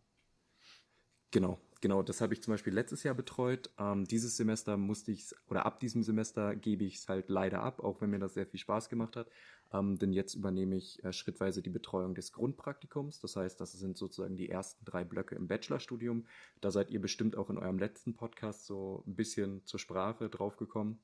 Genau, 1.31 1.59
genau. 1.81 2.01
Das 2.01 2.21
habe 2.21 2.33
ich 2.33 2.41
zum 2.41 2.53
Beispiel 2.53 2.71
letztes 2.71 3.03
Jahr 3.03 3.13
betreut. 3.13 3.71
Ähm, 3.77 4.05
dieses 4.05 4.37
Semester 4.37 4.77
musste 4.77 5.11
ich 5.11 5.25
oder 5.49 5.65
ab 5.65 5.81
diesem 5.81 6.01
Semester 6.01 6.55
gebe 6.55 6.85
ich 6.85 6.95
es 6.95 7.09
halt 7.09 7.27
leider 7.27 7.61
ab, 7.61 7.81
auch 7.81 7.99
wenn 7.99 8.09
mir 8.09 8.19
das 8.19 8.35
sehr 8.35 8.45
viel 8.45 8.61
Spaß 8.61 8.87
gemacht 8.87 9.17
hat. 9.17 9.29
Ähm, 9.73 9.99
denn 9.99 10.13
jetzt 10.13 10.33
übernehme 10.33 10.77
ich 10.77 11.03
äh, 11.03 11.11
schrittweise 11.11 11.61
die 11.61 11.69
Betreuung 11.69 12.15
des 12.15 12.31
Grundpraktikums. 12.31 13.19
Das 13.19 13.35
heißt, 13.35 13.59
das 13.59 13.73
sind 13.73 13.97
sozusagen 13.97 14.37
die 14.37 14.47
ersten 14.47 14.85
drei 14.85 15.03
Blöcke 15.03 15.35
im 15.35 15.49
Bachelorstudium. 15.49 16.25
Da 16.61 16.71
seid 16.71 16.89
ihr 16.89 17.01
bestimmt 17.01 17.35
auch 17.35 17.49
in 17.49 17.57
eurem 17.57 17.79
letzten 17.79 18.15
Podcast 18.15 18.65
so 18.65 19.03
ein 19.05 19.17
bisschen 19.17 19.65
zur 19.65 19.81
Sprache 19.81 20.29
draufgekommen. 20.29 21.01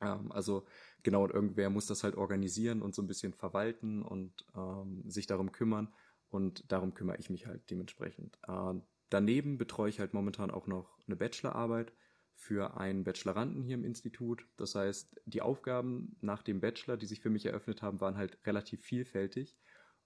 Ähm, 0.00 0.32
also 0.32 0.64
genau, 1.02 1.28
irgendwer 1.28 1.70
muss 1.70 1.86
das 1.86 2.04
halt 2.04 2.16
organisieren 2.16 2.82
und 2.82 2.94
so 2.94 3.02
ein 3.02 3.06
bisschen 3.06 3.32
verwalten 3.32 4.02
und 4.02 4.32
ähm, 4.56 5.08
sich 5.08 5.26
darum 5.26 5.52
kümmern. 5.52 5.92
Und 6.30 6.70
darum 6.70 6.94
kümmere 6.94 7.18
ich 7.18 7.30
mich 7.30 7.46
halt 7.46 7.70
dementsprechend. 7.70 8.38
Äh, 8.46 8.74
daneben 9.08 9.58
betreue 9.58 9.88
ich 9.88 10.00
halt 10.00 10.14
momentan 10.14 10.50
auch 10.50 10.66
noch 10.66 10.98
eine 11.06 11.16
Bachelorarbeit 11.16 11.92
für 12.34 12.76
einen 12.76 13.02
Bacheloranden 13.02 13.62
hier 13.62 13.74
im 13.74 13.84
Institut. 13.84 14.46
Das 14.56 14.74
heißt, 14.74 15.20
die 15.24 15.42
Aufgaben 15.42 16.16
nach 16.20 16.42
dem 16.42 16.60
Bachelor, 16.60 16.96
die 16.96 17.06
sich 17.06 17.20
für 17.20 17.30
mich 17.30 17.46
eröffnet 17.46 17.82
haben, 17.82 18.00
waren 18.00 18.16
halt 18.16 18.38
relativ 18.46 18.82
vielfältig. 18.82 19.56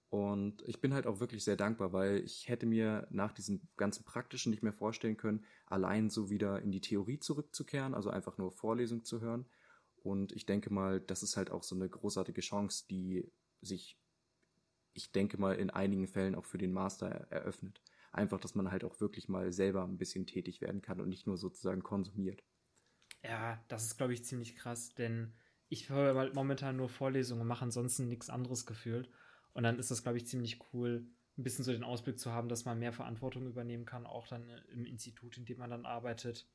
Und 0.09 0.61
ich 0.67 0.79
bin 0.79 0.93
halt 0.93 1.07
auch 1.07 1.19
wirklich 1.19 1.43
sehr 1.43 1.55
dankbar, 1.55 1.91
weil 1.91 2.17
ich 2.23 2.47
hätte 2.47 2.65
mir 2.65 3.07
nach 3.09 3.33
diesem 3.33 3.67
ganzen 3.77 4.03
Praktischen 4.05 4.51
nicht 4.51 4.61
mehr 4.61 4.73
vorstellen 4.73 5.17
können, 5.17 5.43
allein 5.65 6.09
so 6.09 6.29
wieder 6.29 6.61
in 6.61 6.71
die 6.71 6.81
Theorie 6.81 7.19
zurückzukehren, 7.19 7.95
also 7.95 8.11
einfach 8.11 8.37
nur 8.37 8.51
Vorlesung 8.51 9.03
zu 9.03 9.21
hören. 9.21 9.45
Und 10.03 10.31
ich 10.33 10.45
denke 10.45 10.71
mal, 10.71 10.99
das 10.99 11.23
ist 11.23 11.37
halt 11.37 11.49
auch 11.49 11.63
so 11.63 11.75
eine 11.75 11.89
großartige 11.89 12.41
Chance, 12.41 12.85
die 12.89 13.31
sich, 13.61 13.97
ich 14.93 15.11
denke 15.11 15.37
mal, 15.39 15.55
in 15.55 15.69
einigen 15.69 16.07
Fällen 16.07 16.35
auch 16.35 16.45
für 16.45 16.57
den 16.57 16.73
Master 16.73 17.07
eröffnet 17.07 17.81
einfach, 18.13 18.39
dass 18.39 18.55
man 18.55 18.71
halt 18.71 18.83
auch 18.83 18.99
wirklich 19.01 19.27
mal 19.27 19.51
selber 19.51 19.83
ein 19.83 19.97
bisschen 19.97 20.25
tätig 20.25 20.61
werden 20.61 20.81
kann 20.81 21.01
und 21.01 21.09
nicht 21.09 21.27
nur 21.27 21.37
sozusagen 21.37 21.83
konsumiert. 21.83 22.43
Ja, 23.23 23.63
das 23.67 23.85
ist, 23.85 23.97
glaube 23.97 24.13
ich, 24.13 24.23
ziemlich 24.23 24.55
krass, 24.55 24.93
denn 24.93 25.33
ich 25.69 25.89
höre 25.89 26.15
halt 26.15 26.35
momentan 26.35 26.77
nur 26.77 26.89
Vorlesungen 26.89 27.41
und 27.41 27.47
mache 27.47 27.63
ansonsten 27.63 28.07
nichts 28.07 28.29
anderes 28.29 28.65
gefühlt. 28.65 29.09
Und 29.53 29.63
dann 29.63 29.79
ist 29.79 29.91
das, 29.91 30.03
glaube 30.03 30.17
ich, 30.17 30.27
ziemlich 30.27 30.59
cool, 30.73 31.07
ein 31.37 31.43
bisschen 31.43 31.65
so 31.65 31.71
den 31.71 31.83
Ausblick 31.83 32.19
zu 32.19 32.31
haben, 32.31 32.49
dass 32.49 32.65
man 32.65 32.79
mehr 32.79 32.93
Verantwortung 32.93 33.47
übernehmen 33.47 33.85
kann, 33.85 34.05
auch 34.05 34.27
dann 34.27 34.47
im 34.71 34.85
Institut, 34.85 35.37
in 35.37 35.45
dem 35.45 35.57
man 35.57 35.71
dann 35.71 35.85
arbeitet. 35.85 36.47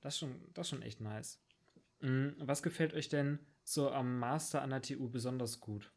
Das 0.00 0.14
ist 0.14 0.20
schon, 0.20 0.40
das 0.54 0.66
ist 0.66 0.70
schon 0.70 0.82
echt 0.82 1.00
nice. 1.00 1.43
Mhm, 2.04 2.34
was 2.38 2.62
gefällt 2.62 2.92
euch 2.92 3.08
denn 3.08 3.38
so 3.64 3.90
am 3.90 4.18
Master 4.18 4.60
an 4.60 4.70
der 4.70 4.82
TU 4.82 5.08
besonders 5.08 5.60
gut? 5.60 5.90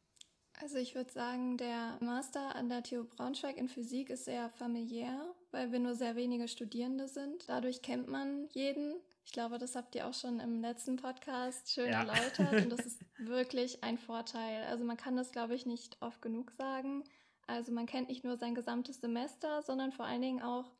Also 0.61 0.77
ich 0.77 0.95
würde 0.95 1.11
sagen, 1.11 1.57
der 1.57 1.97
Master 1.99 2.55
an 2.55 2.69
der 2.69 2.81
TU 2.81 3.03
Braunschweig 3.03 3.57
in 3.57 3.67
Physik 3.67 4.09
ist 4.09 4.23
sehr 4.23 4.49
familiär, 4.51 5.35
weil 5.51 5.71
wir 5.71 5.79
nur 5.79 5.95
sehr 5.95 6.15
wenige 6.15 6.47
Studierende 6.47 7.09
sind. 7.09 7.43
Dadurch 7.47 7.81
kennt 7.81 8.07
man 8.07 8.47
jeden. 8.51 8.95
Ich 9.25 9.33
glaube, 9.33 9.57
das 9.57 9.75
habt 9.75 9.95
ihr 9.95 10.07
auch 10.07 10.13
schon 10.13 10.39
im 10.39 10.61
letzten 10.61 10.95
Podcast 10.95 11.69
schön 11.69 11.91
ja. 11.91 11.99
erläutert 12.05 12.63
und 12.63 12.71
das 12.71 12.85
ist 12.85 13.01
wirklich 13.17 13.83
ein 13.83 13.97
Vorteil. 13.97 14.63
Also 14.63 14.85
man 14.85 14.97
kann 14.97 15.17
das, 15.17 15.33
glaube 15.33 15.55
ich, 15.55 15.65
nicht 15.65 15.97
oft 16.01 16.21
genug 16.21 16.51
sagen. 16.51 17.03
Also 17.47 17.73
man 17.73 17.85
kennt 17.85 18.07
nicht 18.07 18.23
nur 18.23 18.37
sein 18.37 18.55
gesamtes 18.55 19.01
Semester, 19.01 19.61
sondern 19.61 19.91
vor 19.91 20.05
allen 20.05 20.21
Dingen 20.21 20.41
auch 20.41 20.71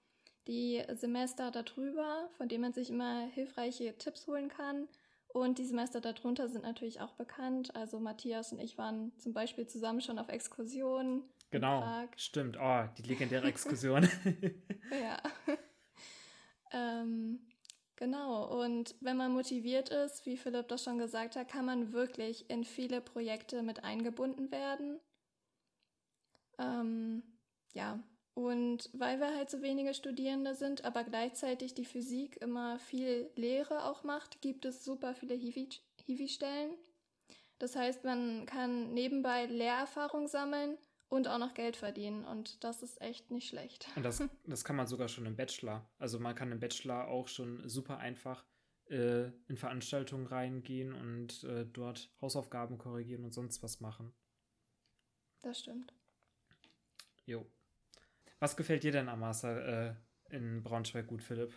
die 0.48 0.82
Semester 0.94 1.52
darüber, 1.52 2.30
von 2.38 2.48
denen 2.48 2.62
man 2.62 2.74
sich 2.74 2.90
immer 2.90 3.28
hilfreiche 3.28 3.98
Tipps 3.98 4.26
holen 4.26 4.48
kann 4.48 4.88
und 5.28 5.58
die 5.58 5.66
Semester 5.66 6.02
darunter 6.02 6.48
sind 6.50 6.64
natürlich 6.64 7.02
auch 7.02 7.14
bekannt. 7.14 7.76
Also 7.76 8.00
Matthias 8.00 8.52
und 8.52 8.60
ich 8.60 8.78
waren 8.78 9.18
zum 9.18 9.34
Beispiel 9.34 9.68
zusammen 9.68 10.02
schon 10.02 10.20
auf 10.20 10.30
Exkursionen. 10.30 11.24
Genau, 11.52 11.84
stimmt. 12.16 12.58
Oh, 12.60 12.84
die 12.98 13.04
legendäre 13.04 13.48
Exkursion. 13.48 14.08
ja. 14.92 15.22
ähm, 16.72 17.40
genau, 17.96 18.62
und 18.64 18.96
wenn 19.02 19.18
man 19.18 19.32
motiviert 19.32 19.90
ist, 19.90 20.26
wie 20.26 20.38
Philipp 20.38 20.68
das 20.68 20.84
schon 20.84 20.98
gesagt 20.98 21.36
hat, 21.36 21.48
kann 21.48 21.66
man 21.66 21.94
wirklich 21.94 22.50
in 22.50 22.64
viele 22.64 23.02
Projekte 23.02 23.64
mit 23.64 23.84
eingebunden 23.84 24.52
werden. 24.52 25.00
Ähm, 26.60 27.24
ja, 27.74 28.00
und 28.38 28.92
weil 28.94 29.20
wir 29.20 29.36
halt 29.36 29.50
so 29.50 29.64
wenige 29.64 29.96
Studierende 29.96 30.54
sind, 30.54 30.86
aber 30.86 31.04
gleichzeitig 31.04 31.74
die 31.74 31.86
Physik 31.86 32.38
immer 32.38 32.78
viel 32.78 33.32
Lehre 33.36 33.86
auch 33.86 34.04
macht, 34.04 34.42
gibt 34.42 34.64
es 34.66 34.86
super 34.86 35.16
viele 35.16 35.34
Hiwi-Stellen. 35.34 36.70
Das 37.58 37.76
heißt, 37.76 38.04
man 38.04 38.46
kann 38.46 38.94
nebenbei 38.94 39.48
Lehrerfahrung 39.48 40.28
sammeln 40.28 40.78
und 41.10 41.28
auch 41.28 41.40
noch 41.40 41.56
Geld 41.56 41.78
verdienen. 41.78 42.26
Und 42.26 42.64
das 42.64 42.84
ist 42.84 43.02
echt 43.02 43.32
nicht 43.32 43.50
schlecht. 43.50 43.88
Und 43.96 44.04
das, 44.04 44.22
das 44.46 44.64
kann 44.64 44.76
man 44.76 44.86
sogar 44.86 45.08
schon 45.08 45.26
im 45.26 45.36
Bachelor. 45.36 45.90
Also 45.98 46.20
man 46.20 46.36
kann 46.36 46.52
im 46.52 46.60
Bachelor 46.60 47.08
auch 47.08 47.28
schon 47.28 47.68
super 47.68 47.98
einfach 47.98 48.46
äh, 48.86 49.32
in 49.48 49.58
Veranstaltungen 49.58 50.28
reingehen 50.28 50.94
und 50.94 51.44
äh, 51.44 51.66
dort 51.66 52.12
Hausaufgaben 52.22 52.78
korrigieren 52.78 53.26
und 53.26 53.34
sonst 53.34 53.64
was 53.64 53.80
machen. 53.80 54.14
Das 55.42 55.58
stimmt. 55.58 55.92
Jo. 57.26 57.44
Was 58.40 58.56
gefällt 58.56 58.84
dir 58.84 58.92
denn 58.92 59.10
am 59.10 59.20
Master 59.20 59.90
äh, 59.90 60.36
in 60.36 60.64
Braunschweig 60.64 61.08
gut, 61.08 61.24
Philipp? 61.24 61.54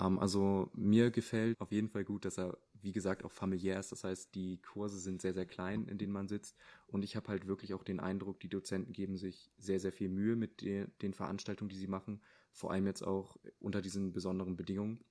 Um, 0.00 0.14
ähm, 0.14 0.18
also 0.18 0.70
mir 0.74 1.10
gefällt 1.10 1.60
auf 1.60 1.70
jeden 1.70 1.88
Fall 1.88 2.04
gut, 2.04 2.24
dass 2.24 2.38
er, 2.38 2.58
wie 2.80 2.92
gesagt, 2.92 3.24
auch 3.24 3.30
familiär 3.30 3.78
ist. 3.78 3.92
Das 3.92 4.04
heißt, 4.04 4.34
die 4.34 4.60
Kurse 4.62 4.98
sind 4.98 5.22
sehr, 5.22 5.34
sehr 5.34 5.46
klein, 5.46 5.86
in 5.86 5.98
denen 5.98 6.12
man 6.12 6.28
sitzt. 6.28 6.56
Und 6.86 7.04
ich 7.04 7.14
habe 7.14 7.28
halt 7.28 7.46
wirklich 7.46 7.74
auch 7.74 7.84
den 7.84 8.00
Eindruck, 8.00 8.40
die 8.40 8.48
Dozenten 8.48 8.92
geben 8.92 9.16
sich 9.16 9.52
sehr, 9.58 9.80
sehr 9.80 9.92
viel 9.92 10.08
Mühe 10.08 10.34
mit 10.36 10.60
de 10.60 10.86
den 11.02 11.14
Veranstaltungen, 11.14 11.68
die 11.68 11.76
sie 11.76 11.86
machen. 11.86 12.22
Vor 12.52 12.72
allem 12.72 12.86
jetzt 12.86 13.02
auch 13.02 13.36
unter 13.60 13.82
diesen 13.82 14.12
besonderen 14.12 14.56
Bedingungen. 14.56 15.04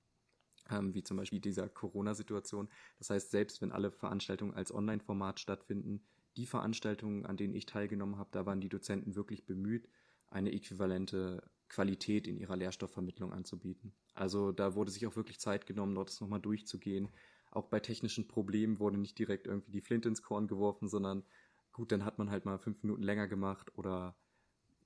Ähm, 0.70 0.94
wie 0.94 1.02
zum 1.02 1.16
Beispiel 1.16 1.40
dieser 1.40 1.68
Corona-Situation. 1.68 2.68
Das 2.98 3.10
heißt, 3.10 3.30
selbst 3.30 3.62
wenn 3.62 3.72
alle 3.72 3.90
Veranstaltungen 3.90 4.54
als 4.54 4.72
Online-Format 4.72 5.40
stattfinden, 5.40 6.04
die 6.36 6.46
Veranstaltungen, 6.46 7.26
an 7.26 7.36
denen 7.36 7.54
ich 7.54 7.66
teilgenommen 7.66 8.16
habe, 8.16 8.30
da 8.32 8.46
waren 8.46 8.60
die 8.60 8.68
Dozenten 8.68 9.16
wirklich 9.16 9.44
bemüht, 9.44 9.88
eine 10.32 10.52
äquivalente 10.52 11.42
Qualität 11.68 12.26
in 12.26 12.36
ihrer 12.36 12.56
Lehrstoffvermittlung 12.56 13.32
anzubieten. 13.32 13.92
Also 14.14 14.52
da 14.52 14.74
wurde 14.74 14.90
sich 14.90 15.06
auch 15.06 15.16
wirklich 15.16 15.40
Zeit 15.40 15.66
genommen, 15.66 15.94
dort 15.94 16.20
nochmal 16.20 16.40
durchzugehen. 16.40 17.08
Auch 17.50 17.66
bei 17.68 17.80
technischen 17.80 18.28
Problemen 18.28 18.78
wurde 18.78 18.98
nicht 18.98 19.18
direkt 19.18 19.46
irgendwie 19.46 19.72
die 19.72 19.80
Flint 19.80 20.06
ins 20.06 20.22
Korn 20.22 20.48
geworfen, 20.48 20.88
sondern 20.88 21.24
gut, 21.72 21.92
dann 21.92 22.04
hat 22.04 22.18
man 22.18 22.30
halt 22.30 22.44
mal 22.44 22.58
fünf 22.58 22.82
Minuten 22.82 23.02
länger 23.02 23.28
gemacht 23.28 23.76
oder 23.78 24.14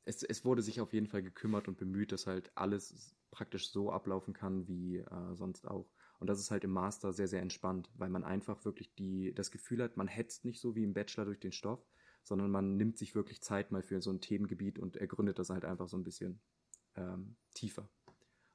es, 0.05 0.23
es 0.23 0.45
wurde 0.45 0.63
sich 0.63 0.81
auf 0.81 0.93
jeden 0.93 1.09
Fall 1.09 1.23
gekümmert 1.23 1.67
und 1.67 1.79
bemüht, 1.79 2.13
dass 2.13 2.27
halt 2.27 2.53
alles 2.55 3.15
praktisch 3.33 3.71
so 3.71 3.91
ablaufen 3.91 4.33
kann 4.33 4.67
wie 4.69 4.99
äh, 4.99 5.35
sonst 5.35 5.67
auch. 5.67 5.91
Und 6.19 6.29
das 6.29 6.41
ist 6.41 6.51
halt 6.51 6.65
im 6.65 6.71
Master 6.71 7.13
sehr, 7.13 7.29
sehr 7.29 7.43
entspannt, 7.43 7.91
weil 7.97 8.09
man 8.09 8.25
einfach 8.25 8.65
wirklich 8.65 8.95
die, 8.95 9.35
das 9.35 9.51
Gefühl 9.51 9.83
hat, 9.83 9.97
man 9.97 10.09
hetzt 10.09 10.45
nicht 10.45 10.61
so 10.61 10.75
wie 10.75 10.85
im 10.85 10.95
Bachelor 10.95 11.27
durch 11.27 11.41
den 11.41 11.53
Stoff, 11.53 11.85
sondern 12.27 12.51
man 12.51 12.77
nimmt 12.77 12.99
sich 12.99 13.15
wirklich 13.15 13.41
Zeit 13.41 13.71
mal 13.71 13.83
für 13.83 14.01
so 14.03 14.11
ein 14.11 14.21
Themengebiet 14.21 14.81
und 14.81 14.97
ergründet 14.97 15.39
das 15.39 15.49
halt 15.49 15.65
einfach 15.65 15.87
so 15.87 15.97
ein 15.97 16.03
bisschen 16.03 16.41
ähm, 16.97 17.37
tiefer. 17.55 17.89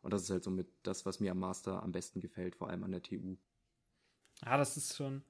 Und 0.02 0.12
das 0.12 0.24
ist 0.24 0.30
halt 0.30 0.44
so 0.44 0.52
mit 0.52 0.68
das, 0.84 1.06
was 1.06 1.22
mir 1.22 1.32
am 1.32 1.40
Master 1.40 1.82
am 1.82 1.94
besten 1.94 2.20
gefällt, 2.20 2.58
vor 2.58 2.70
allem 2.70 2.84
an 2.84 2.92
der 2.92 3.02
TU. 3.02 3.38
Ja, 4.44 4.58
das 4.58 4.76
ist 4.76 4.98
schon 4.98 5.24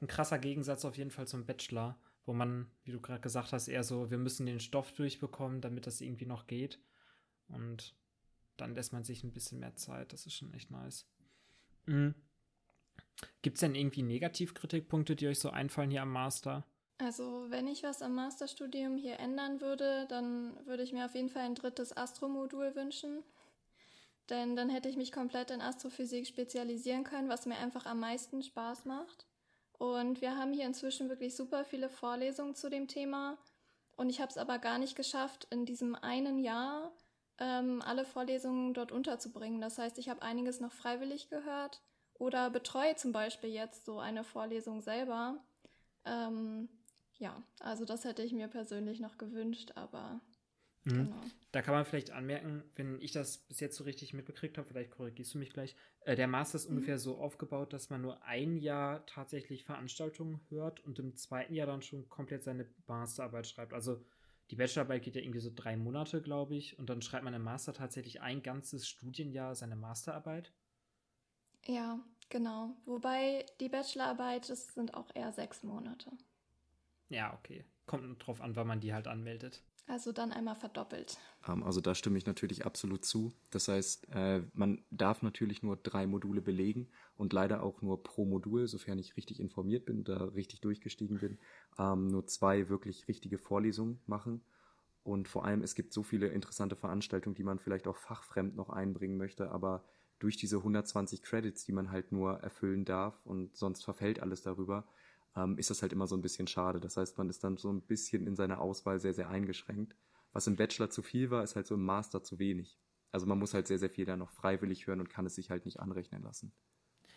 ein 0.00 0.06
krasser 0.06 0.38
Gegensatz 0.38 0.84
auf 0.84 0.96
jeden 0.96 1.10
Fall 1.10 1.26
zum 1.26 1.44
Bachelor, 1.44 1.98
wo 2.24 2.32
man, 2.32 2.70
wie 2.84 2.92
du 2.92 3.00
gerade 3.00 3.20
gesagt 3.20 3.52
hast, 3.52 3.66
eher 3.66 3.82
so, 3.82 4.12
wir 4.12 4.18
müssen 4.18 4.46
den 4.46 4.60
Stoff 4.60 4.92
durchbekommen, 4.92 5.60
damit 5.60 5.88
das 5.88 6.00
irgendwie 6.00 6.26
noch 6.26 6.46
geht. 6.46 6.78
Und 7.48 7.96
dann 8.58 8.76
lässt 8.76 8.92
man 8.92 9.02
sich 9.02 9.24
ein 9.24 9.32
bisschen 9.32 9.58
mehr 9.58 9.74
Zeit. 9.74 10.12
Das 10.12 10.26
ist 10.26 10.34
schon 10.34 10.54
echt 10.54 10.70
nice. 10.70 11.08
Mhm. 11.86 12.14
Gibt 13.42 13.56
es 13.56 13.60
denn 13.60 13.74
irgendwie 13.74 14.02
Negativkritikpunkte, 14.02 15.16
die 15.16 15.26
euch 15.26 15.40
so 15.40 15.50
einfallen 15.50 15.90
hier 15.90 16.02
am 16.02 16.12
Master? 16.12 16.64
Also, 16.98 17.46
wenn 17.48 17.66
ich 17.66 17.82
was 17.82 18.02
am 18.02 18.14
Masterstudium 18.14 18.96
hier 18.96 19.18
ändern 19.18 19.60
würde, 19.60 20.06
dann 20.08 20.54
würde 20.66 20.82
ich 20.82 20.92
mir 20.92 21.06
auf 21.06 21.14
jeden 21.14 21.30
Fall 21.30 21.42
ein 21.42 21.54
drittes 21.54 21.96
Astromodul 21.96 22.74
wünschen. 22.76 23.24
Denn 24.30 24.54
dann 24.54 24.70
hätte 24.70 24.88
ich 24.88 24.96
mich 24.96 25.10
komplett 25.10 25.50
in 25.50 25.60
Astrophysik 25.60 26.26
spezialisieren 26.26 27.04
können, 27.04 27.28
was 27.28 27.46
mir 27.46 27.56
einfach 27.56 27.86
am 27.86 28.00
meisten 28.00 28.42
Spaß 28.42 28.84
macht. 28.84 29.26
Und 29.78 30.20
wir 30.20 30.36
haben 30.36 30.52
hier 30.52 30.64
inzwischen 30.64 31.08
wirklich 31.08 31.34
super 31.34 31.64
viele 31.64 31.88
Vorlesungen 31.88 32.54
zu 32.54 32.70
dem 32.70 32.86
Thema. 32.86 33.36
Und 33.96 34.10
ich 34.10 34.20
habe 34.20 34.30
es 34.30 34.38
aber 34.38 34.58
gar 34.58 34.78
nicht 34.78 34.94
geschafft, 34.94 35.48
in 35.50 35.66
diesem 35.66 35.96
einen 35.96 36.38
Jahr 36.38 36.92
ähm, 37.38 37.82
alle 37.84 38.04
Vorlesungen 38.04 38.74
dort 38.74 38.92
unterzubringen. 38.92 39.60
Das 39.60 39.78
heißt, 39.78 39.98
ich 39.98 40.08
habe 40.08 40.22
einiges 40.22 40.60
noch 40.60 40.72
freiwillig 40.72 41.28
gehört 41.28 41.82
oder 42.14 42.48
betreue 42.50 42.94
zum 42.94 43.12
Beispiel 43.12 43.50
jetzt 43.50 43.84
so 43.84 43.98
eine 43.98 44.22
Vorlesung 44.22 44.80
selber. 44.80 45.42
Ähm, 46.04 46.68
ja, 47.22 47.40
also 47.60 47.84
das 47.84 48.04
hätte 48.04 48.22
ich 48.22 48.32
mir 48.32 48.48
persönlich 48.48 48.98
noch 48.98 49.16
gewünscht, 49.16 49.72
aber 49.76 50.20
mhm. 50.82 51.04
genau. 51.04 51.20
Da 51.52 51.62
kann 51.62 51.72
man 51.72 51.84
vielleicht 51.84 52.10
anmerken, 52.10 52.64
wenn 52.74 53.00
ich 53.00 53.12
das 53.12 53.38
bis 53.38 53.60
jetzt 53.60 53.76
so 53.76 53.84
richtig 53.84 54.12
mitbekriegt 54.12 54.58
habe, 54.58 54.66
vielleicht 54.66 54.90
korrigierst 54.90 55.34
du 55.34 55.38
mich 55.38 55.52
gleich, 55.52 55.76
äh, 56.00 56.16
der 56.16 56.26
Master 56.26 56.56
ist 56.56 56.68
mhm. 56.68 56.76
ungefähr 56.76 56.98
so 56.98 57.18
aufgebaut, 57.18 57.72
dass 57.72 57.90
man 57.90 58.02
nur 58.02 58.24
ein 58.24 58.56
Jahr 58.56 59.06
tatsächlich 59.06 59.64
Veranstaltungen 59.64 60.40
hört 60.48 60.80
und 60.84 60.98
im 60.98 61.14
zweiten 61.14 61.54
Jahr 61.54 61.68
dann 61.68 61.82
schon 61.82 62.08
komplett 62.08 62.42
seine 62.42 62.68
Masterarbeit 62.88 63.46
schreibt. 63.46 63.72
Also 63.72 64.04
die 64.50 64.56
Bachelorarbeit 64.56 65.04
geht 65.04 65.14
ja 65.14 65.22
irgendwie 65.22 65.38
so 65.38 65.52
drei 65.54 65.76
Monate, 65.76 66.22
glaube 66.22 66.56
ich, 66.56 66.76
und 66.76 66.90
dann 66.90 67.02
schreibt 67.02 67.22
man 67.22 67.34
im 67.34 67.44
Master 67.44 67.72
tatsächlich 67.72 68.20
ein 68.20 68.42
ganzes 68.42 68.88
Studienjahr 68.88 69.54
seine 69.54 69.76
Masterarbeit. 69.76 70.52
Ja, 71.66 72.00
genau. 72.28 72.74
Wobei 72.84 73.46
die 73.60 73.68
Bachelorarbeit, 73.68 74.50
das 74.50 74.74
sind 74.74 74.94
auch 74.94 75.14
eher 75.14 75.30
sechs 75.32 75.62
Monate. 75.62 76.10
Ja, 77.12 77.34
okay. 77.34 77.64
Kommt 77.86 78.26
drauf 78.26 78.40
an, 78.40 78.56
wann 78.56 78.66
man 78.66 78.80
die 78.80 78.94
halt 78.94 79.06
anmeldet. 79.06 79.62
Also 79.86 80.12
dann 80.12 80.32
einmal 80.32 80.54
verdoppelt. 80.54 81.18
Ähm, 81.46 81.62
also 81.64 81.80
da 81.80 81.94
stimme 81.94 82.16
ich 82.16 82.24
natürlich 82.24 82.64
absolut 82.64 83.04
zu. 83.04 83.32
Das 83.50 83.68
heißt, 83.68 84.08
äh, 84.14 84.42
man 84.54 84.84
darf 84.90 85.22
natürlich 85.22 85.62
nur 85.62 85.76
drei 85.76 86.06
Module 86.06 86.40
belegen 86.40 86.88
und 87.16 87.32
leider 87.32 87.62
auch 87.62 87.82
nur 87.82 88.02
pro 88.02 88.24
Modul, 88.24 88.66
sofern 88.68 88.98
ich 88.98 89.16
richtig 89.16 89.40
informiert 89.40 89.84
bin 89.84 90.00
oder 90.00 90.34
richtig 90.34 90.60
durchgestiegen 90.60 91.18
bin, 91.18 91.38
ähm, 91.78 92.08
nur 92.08 92.26
zwei 92.26 92.68
wirklich 92.68 93.08
richtige 93.08 93.38
Vorlesungen 93.38 94.00
machen. 94.06 94.42
Und 95.02 95.28
vor 95.28 95.44
allem, 95.44 95.62
es 95.62 95.74
gibt 95.74 95.92
so 95.92 96.04
viele 96.04 96.28
interessante 96.28 96.76
Veranstaltungen, 96.76 97.34
die 97.34 97.42
man 97.42 97.58
vielleicht 97.58 97.88
auch 97.88 97.96
fachfremd 97.96 98.54
noch 98.54 98.70
einbringen 98.70 99.18
möchte, 99.18 99.50
aber 99.50 99.84
durch 100.20 100.36
diese 100.36 100.62
120 100.62 101.22
Credits, 101.22 101.64
die 101.64 101.72
man 101.72 101.90
halt 101.90 102.12
nur 102.12 102.38
erfüllen 102.38 102.84
darf 102.84 103.20
und 103.26 103.56
sonst 103.56 103.84
verfällt 103.84 104.20
alles 104.20 104.42
darüber, 104.42 104.86
ähm, 105.36 105.58
ist 105.58 105.70
das 105.70 105.82
halt 105.82 105.92
immer 105.92 106.06
so 106.06 106.16
ein 106.16 106.22
bisschen 106.22 106.46
schade. 106.46 106.80
Das 106.80 106.96
heißt, 106.96 107.18
man 107.18 107.28
ist 107.28 107.44
dann 107.44 107.56
so 107.56 107.70
ein 107.72 107.82
bisschen 107.82 108.26
in 108.26 108.36
seiner 108.36 108.60
Auswahl 108.60 109.00
sehr, 109.00 109.14
sehr 109.14 109.28
eingeschränkt. 109.28 109.96
Was 110.32 110.46
im 110.46 110.56
Bachelor 110.56 110.90
zu 110.90 111.02
viel 111.02 111.30
war, 111.30 111.42
ist 111.42 111.56
halt 111.56 111.66
so 111.66 111.74
im 111.74 111.84
Master 111.84 112.22
zu 112.22 112.38
wenig. 112.38 112.78
Also 113.10 113.26
man 113.26 113.38
muss 113.38 113.52
halt 113.52 113.66
sehr, 113.66 113.78
sehr 113.78 113.90
viel 113.90 114.06
da 114.06 114.16
noch 114.16 114.30
freiwillig 114.30 114.86
hören 114.86 115.00
und 115.00 115.10
kann 115.10 115.26
es 115.26 115.34
sich 115.34 115.50
halt 115.50 115.66
nicht 115.66 115.80
anrechnen 115.80 116.22
lassen. 116.22 116.52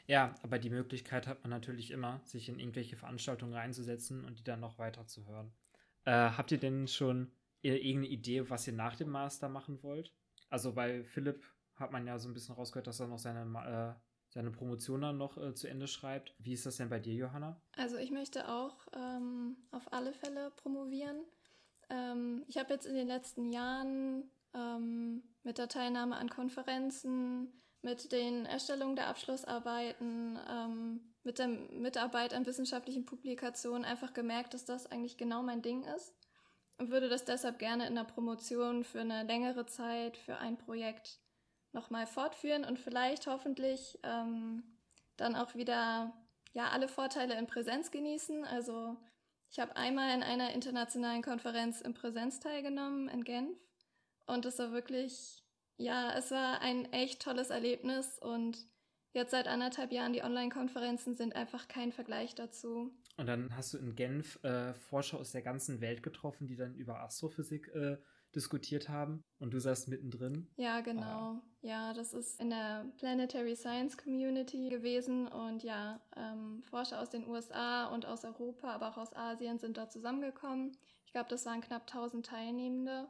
Ja, 0.07 0.36
aber 0.43 0.60
die 0.60 0.69
Möglichkeit 0.69 1.25
hat 1.25 1.41
man 1.43 1.50
natürlich 1.50 1.91
immer, 1.91 2.22
sich 2.25 2.50
in 2.50 2.60
irgendwelche 2.60 2.95
Veranstaltungen 2.95 3.53
reinzusetzen 3.53 4.24
und 4.25 4.38
die 4.38 4.43
dann 4.43 4.60
noch 4.60 4.77
weiter 4.77 5.07
zu 5.07 5.25
hören. 5.25 5.51
Äh, 6.03 6.12
habt 6.12 6.51
ihr 6.51 6.60
denn 6.60 6.88
schon 6.88 7.31
irgendeine 7.62 8.07
Idee, 8.07 8.50
was 8.50 8.67
ihr 8.67 8.74
nach 8.74 8.95
dem 8.95 9.10
Master 9.10 9.50
machen 9.50 9.81
wollt? 9.81 10.13
Also 10.50 10.74
bei 10.74 11.03
Philipp 11.03 11.43
hat 11.75 11.91
man 11.91 12.05
ja 12.05 12.19
so 12.19 12.29
ein 12.29 12.34
bisschen 12.34 12.55
rausgehört, 12.55 12.88
dass 12.88 13.00
er 13.00 13.07
noch 13.07 13.17
seine 13.17 13.41
äh, 13.41 14.00
seine 14.36 14.51
Promotion 14.51 15.01
dann 15.01 15.18
noch 15.18 15.38
äh, 15.38 15.56
zu 15.56 15.68
Ende 15.68 15.88
schreibt. 15.88 16.36
Wie 16.39 16.54
ist 16.54 16.65
das 16.65 16.75
denn 16.75 16.89
bei 16.89 17.00
dir, 17.00 17.13
Johanna? 17.13 17.60
Also 17.77 17.96
ich 17.96 18.12
möchte 18.12 18.50
auch 18.50 18.75
ähm, 18.94 19.56
auf 19.72 19.94
alle 19.94 20.12
Fälle 20.12 20.51
promovieren. 20.58 21.24
Ähm, 21.89 22.44
ich 22.48 22.58
habe 22.58 22.74
jetzt 22.74 22.86
in 22.86 22.96
den 22.96 23.08
letzten 23.08 23.54
Jahren 23.54 24.30
ähm, 24.54 25.24
mit 25.44 25.58
der 25.58 25.70
Teilnahme 25.70 26.18
an 26.18 26.30
Konferenzen, 26.30 27.48
mit 27.82 28.12
den 28.12 28.46
Erstellungen 28.46 28.98
der 28.98 29.08
Abschlussarbeiten, 29.08 30.38
ähm, 30.50 31.13
mit 31.24 31.39
der 31.39 31.48
Mitarbeit 31.48 32.34
an 32.34 32.46
wissenschaftlichen 32.46 33.06
Publikationen 33.06 33.86
einfach 33.86 34.13
gemerkt, 34.13 34.54
dass 34.54 34.65
das 34.65 34.86
eigentlich 34.86 35.15
genau 35.15 35.44
mein 35.44 35.62
Ding 35.62 35.86
ist 35.96 36.13
und 36.77 36.92
würde 36.92 37.08
das 37.08 37.24
deshalb 37.24 37.58
gerne 37.58 37.88
in 37.88 37.96
der 37.96 38.04
Promotion 38.04 38.84
für 38.84 39.00
eine 39.00 39.24
längere 39.24 39.65
Zeit, 39.65 40.18
für 40.18 40.38
ein 40.39 40.58
Projekt 40.58 41.22
nochmal 41.75 42.08
fortführen 42.08 42.65
und 42.65 42.79
vielleicht 42.79 43.27
hoffentlich 43.27 44.00
ähm, 44.01 44.63
dann 45.17 45.36
auch 45.36 45.53
wieder 45.53 46.12
ja 46.53 46.70
alle 46.70 46.88
Vorteile 46.88 47.38
in 47.38 47.46
Präsenz 47.46 47.91
genießen. 47.91 48.46
Also 48.46 48.98
ich 49.51 49.60
habe 49.60 49.75
einmal 49.75 50.15
in 50.15 50.24
einer 50.24 50.53
internationalen 50.53 51.22
Konferenz 51.22 51.82
in 51.82 51.94
Präsenz 51.94 52.39
teilgenommen 52.39 53.08
in 53.10 53.24
Genf 53.24 53.60
und 54.25 54.46
es 54.46 54.58
war 54.58 54.72
wirklich 54.72 55.46
ja, 55.77 56.17
es 56.17 56.32
war 56.32 56.62
ein 56.62 56.91
echt 56.94 57.22
tolles 57.22 57.50
Erlebnis 57.50 58.17
und 58.20 58.58
jetzt 59.13 59.32
seit 59.32 59.48
anderthalb 59.48 59.91
Jahren 59.91 60.13
die 60.13 60.24
Online-Konferenzen 60.24 61.15
sind 61.15 61.36
einfach 61.36 61.67
kein 61.67 61.91
Vergleich 61.91 62.36
dazu. 62.36 62.94
Und 63.17 63.27
dann 63.27 63.55
hast 63.55 63.74
du 63.74 63.77
in 63.77 63.96
Genf 63.96 64.41
äh, 64.44 64.74
Forscher 64.74 65.20
aus 65.20 65.32
der 65.32 65.41
ganzen 65.41 65.82
Welt 65.82 66.03
getroffen, 66.03 66.48
die 66.48 66.55
dann 66.55 66.75
über 66.75 67.01
Astrophysik 67.01 67.70
äh, 67.74 67.98
diskutiert 68.36 68.89
haben 68.89 69.24
und 69.39 69.54
du 69.54 69.60
saßt 69.60 69.88
mittendrin. 69.88 70.48
Ja, 70.58 70.82
genau. 70.82 71.01
Ah. 71.04 71.42
Ja, 71.62 71.94
das 71.94 72.13
ist 72.13 72.39
in 72.39 72.50
der 72.50 72.86
Planetary 72.98 73.56
Science 73.56 73.98
Community 73.98 74.70
gewesen 74.70 75.27
und 75.27 75.63
ja, 75.63 76.00
ähm, 76.15 76.62
Forscher 76.70 77.01
aus 77.01 77.10
den 77.10 77.27
USA 77.27 77.88
und 77.88 78.06
aus 78.06 78.24
Europa, 78.24 78.70
aber 78.70 78.89
auch 78.89 78.98
aus 78.98 79.15
Asien 79.15 79.58
sind 79.58 79.77
dort 79.77 79.92
zusammengekommen. 79.92 80.77
Ich 81.06 81.12
glaube, 81.12 81.30
das 81.30 81.46
waren 81.46 81.62
knapp 81.62 81.84
1000 81.84 82.25
Teilnehmende. 82.25 83.08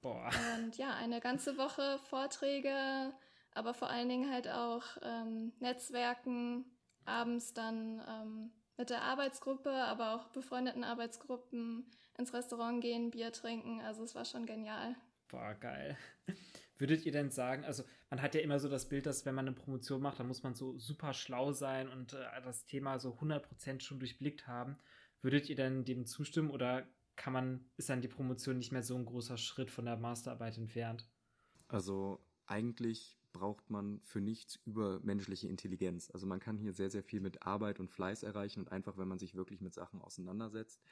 Boah. 0.00 0.30
Und 0.56 0.76
ja, 0.78 0.94
eine 0.94 1.20
ganze 1.20 1.56
Woche 1.58 1.98
Vorträge, 2.08 3.12
aber 3.54 3.74
vor 3.74 3.88
allen 3.88 4.08
Dingen 4.08 4.32
halt 4.32 4.48
auch 4.48 4.84
ähm, 5.02 5.52
Netzwerken, 5.60 6.64
abends 7.04 7.52
dann 7.52 8.02
ähm, 8.08 8.50
mit 8.76 8.90
der 8.90 9.02
Arbeitsgruppe, 9.02 9.70
aber 9.70 10.14
auch 10.14 10.28
befreundeten 10.28 10.82
Arbeitsgruppen 10.82 11.88
ins 12.18 12.32
Restaurant 12.32 12.80
gehen, 12.80 13.10
Bier 13.10 13.32
trinken. 13.32 13.80
Also 13.80 14.02
es 14.02 14.14
war 14.14 14.24
schon 14.24 14.46
genial. 14.46 14.94
Boah, 15.28 15.54
geil. 15.54 15.96
Würdet 16.78 17.06
ihr 17.06 17.12
denn 17.12 17.30
sagen, 17.30 17.64
also 17.64 17.84
man 18.10 18.20
hat 18.20 18.34
ja 18.34 18.40
immer 18.40 18.58
so 18.58 18.68
das 18.68 18.88
Bild, 18.88 19.06
dass 19.06 19.24
wenn 19.24 19.34
man 19.34 19.46
eine 19.46 19.54
Promotion 19.54 20.02
macht, 20.02 20.18
dann 20.18 20.26
muss 20.26 20.42
man 20.42 20.54
so 20.54 20.76
super 20.78 21.14
schlau 21.14 21.52
sein 21.52 21.88
und 21.88 22.12
äh, 22.12 22.42
das 22.44 22.66
Thema 22.66 22.98
so 22.98 23.14
100% 23.20 23.80
schon 23.80 24.00
durchblickt 24.00 24.46
haben. 24.46 24.76
Würdet 25.20 25.48
ihr 25.48 25.56
denn 25.56 25.84
dem 25.84 26.06
zustimmen 26.06 26.50
oder 26.50 26.86
kann 27.14 27.32
man, 27.32 27.64
ist 27.76 27.88
dann 27.88 28.02
die 28.02 28.08
Promotion 28.08 28.58
nicht 28.58 28.72
mehr 28.72 28.82
so 28.82 28.96
ein 28.96 29.06
großer 29.06 29.38
Schritt 29.38 29.70
von 29.70 29.84
der 29.84 29.96
Masterarbeit 29.96 30.58
entfernt? 30.58 31.06
Also 31.68 32.20
eigentlich 32.46 33.16
braucht 33.32 33.70
man 33.70 34.00
für 34.02 34.20
nichts 34.20 34.60
übermenschliche 34.66 35.48
Intelligenz. 35.48 36.10
Also 36.10 36.26
man 36.26 36.40
kann 36.40 36.58
hier 36.58 36.72
sehr, 36.72 36.90
sehr 36.90 37.02
viel 37.02 37.20
mit 37.20 37.46
Arbeit 37.46 37.80
und 37.80 37.90
Fleiß 37.90 38.22
erreichen 38.22 38.60
und 38.60 38.72
einfach, 38.72 38.98
wenn 38.98 39.08
man 39.08 39.18
sich 39.18 39.34
wirklich 39.34 39.60
mit 39.60 39.72
Sachen 39.72 40.00
auseinandersetzt. 40.02 40.82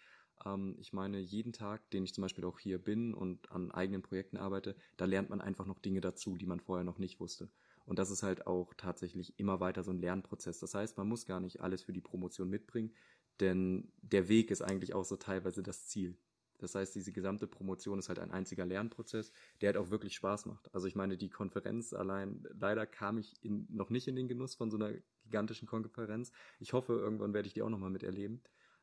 Ähm, 0.45 0.77
ich 0.79 0.93
meine, 0.93 1.19
jeden 1.19 1.53
Tag, 1.53 1.91
den 1.91 2.05
ich 2.05 2.15
zum 2.15 2.23
Beispiel 2.23 2.45
auch 2.45 2.59
hier 2.59 2.79
bin 2.79 3.15
und 3.15 3.51
an 3.51 3.71
eigenen 3.71 4.03
Projekten 4.03 4.37
arbeite, 4.37 4.77
da 4.97 5.05
lernt 5.05 5.31
man 5.31 5.41
einfach 5.41 5.67
noch 5.67 5.79
Dinge 5.79 6.01
dazu, 6.01 6.37
die 6.37 6.47
man 6.47 6.61
vorher 6.61 6.85
noch 6.85 6.99
nicht 6.99 7.21
wusste. 7.21 7.51
Und 7.85 7.99
das 7.99 8.11
ist 8.11 8.23
halt 8.23 8.47
auch 8.47 8.75
tatsächlich 8.75 9.39
immer 9.39 9.61
weiter 9.61 9.83
so 9.83 9.91
ein 9.91 10.01
Lernprozess. 10.01 10.61
Das 10.61 10.75
heißt, 10.75 10.97
man 10.97 11.09
muss 11.09 11.27
gar 11.27 11.41
nicht 11.41 11.61
alles 11.61 11.83
für 11.83 11.93
die 11.93 12.01
Promotion 12.01 12.49
mitbringen, 12.49 12.95
denn 13.41 13.91
der 14.03 14.29
Weg 14.29 14.51
ist 14.51 14.63
eigentlich 14.63 14.95
auch 14.95 15.05
so 15.05 15.17
teilweise 15.17 15.63
das 15.63 15.87
Ziel. 15.87 16.17
Das 16.59 16.75
heißt, 16.75 16.95
diese 16.95 17.11
gesamte 17.11 17.47
Promotion 17.47 17.99
ist 17.99 18.09
halt 18.09 18.19
ein 18.19 18.31
einziger 18.31 18.67
Lernprozess, 18.67 19.33
der 19.61 19.69
halt 19.69 19.77
auch 19.79 19.91
wirklich 19.91 20.15
Spaß 20.15 20.45
macht. 20.45 20.73
Also 20.75 20.87
ich 20.87 20.95
meine, 20.95 21.17
die 21.17 21.31
Konferenz 21.31 21.95
allein, 21.95 22.47
leider 22.53 22.87
kam 22.87 23.17
ich 23.17 23.43
in, 23.43 23.67
noch 23.71 23.89
nicht 23.89 24.07
in 24.09 24.17
den 24.17 24.29
Genuss 24.29 24.55
von 24.55 24.71
so 24.71 24.77
einer 24.77 24.93
gigantischen 25.25 25.67
Konferenz. 25.67 26.33
Ich 26.59 26.75
hoffe, 26.75 26.93
irgendwann 26.93 27.33
werde 27.33 27.49
ich 27.49 27.55
die 27.55 27.63
auch 27.63 27.71
nochmal 27.71 27.91
miterleben. 27.91 28.43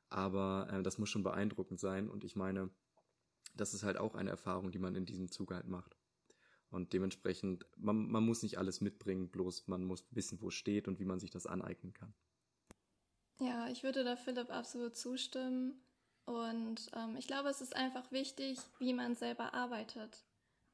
Aber 0.10 0.68
äh, 0.72 0.84
das 0.84 0.98
muss 0.98 1.10
schon 1.10 1.24
beeindruckend 1.24 1.80
sein. 1.80 2.10
Und 2.10 2.24
ich 2.24 2.36
meine, 2.36 2.70
das 3.56 3.74
ist 3.74 3.84
halt 3.84 3.98
auch 3.98 4.16
eine 4.16 4.30
Erfahrung, 4.30 4.72
die 4.72 4.80
man 4.80 4.96
in 4.96 5.06
diesem 5.06 5.32
Zug 5.32 5.52
halt 5.52 5.68
macht. 5.68 5.98
Und 6.70 6.94
dementsprechend, 6.94 7.66
man, 7.78 8.10
man 8.10 8.26
muss 8.26 8.44
nicht 8.44 8.58
alles 8.58 8.82
mitbringen, 8.82 9.30
bloß 9.30 9.68
man 9.68 9.84
muss 9.84 10.06
wissen, 10.12 10.42
wo 10.42 10.50
es 10.50 10.54
steht 10.54 10.88
und 10.88 11.00
wie 11.00 11.06
man 11.06 11.20
sich 11.20 11.32
das 11.32 11.48
aneignen 11.48 11.94
kann. 11.94 12.14
Ja, 13.40 13.70
ich 13.70 13.84
würde 13.84 14.04
da 14.04 14.16
Philipp 14.16 14.50
absolut 14.50 14.96
zustimmen. 14.96 15.82
Und 16.26 16.92
ähm, 16.94 17.16
ich 17.16 17.28
glaube, 17.28 17.50
es 17.50 17.62
ist 17.62 17.76
einfach 17.76 18.12
wichtig, 18.12 18.60
wie 18.80 18.94
man 18.94 19.16
selber 19.16 19.54
arbeitet. 19.54 20.26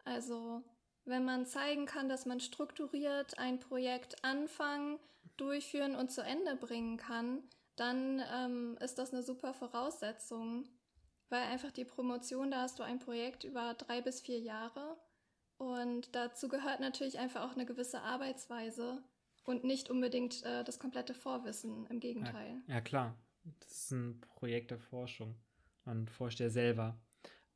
Also 0.03 0.63
wenn 1.05 1.25
man 1.25 1.45
zeigen 1.45 1.85
kann, 1.85 2.09
dass 2.09 2.25
man 2.25 2.39
strukturiert 2.39 3.37
ein 3.37 3.59
Projekt 3.59 4.23
anfangen, 4.23 4.99
durchführen 5.37 5.95
und 5.95 6.11
zu 6.11 6.21
Ende 6.21 6.55
bringen 6.55 6.97
kann, 6.97 7.43
dann 7.75 8.21
ähm, 8.33 8.77
ist 8.81 8.97
das 8.97 9.13
eine 9.13 9.23
super 9.23 9.53
Voraussetzung, 9.53 10.65
weil 11.29 11.43
einfach 11.43 11.71
die 11.71 11.85
Promotion, 11.85 12.51
da 12.51 12.61
hast 12.61 12.79
du 12.79 12.83
ein 12.83 12.99
Projekt 12.99 13.43
über 13.43 13.73
drei 13.73 14.01
bis 14.01 14.21
vier 14.21 14.39
Jahre 14.39 14.97
und 15.57 16.15
dazu 16.15 16.47
gehört 16.47 16.79
natürlich 16.79 17.19
einfach 17.19 17.41
auch 17.49 17.55
eine 17.55 17.65
gewisse 17.65 18.01
Arbeitsweise 18.01 19.03
und 19.45 19.63
nicht 19.63 19.89
unbedingt 19.89 20.43
äh, 20.43 20.63
das 20.63 20.79
komplette 20.79 21.13
Vorwissen, 21.13 21.85
im 21.87 21.99
Gegenteil. 21.99 22.61
Ja, 22.67 22.75
ja, 22.75 22.81
klar. 22.81 23.17
Das 23.59 23.71
ist 23.71 23.91
ein 23.91 24.21
Projekt 24.21 24.71
der 24.71 24.79
Forschung. 24.79 25.35
Man 25.85 26.07
forscht 26.07 26.39
ja 26.39 26.49
selber. 26.49 26.97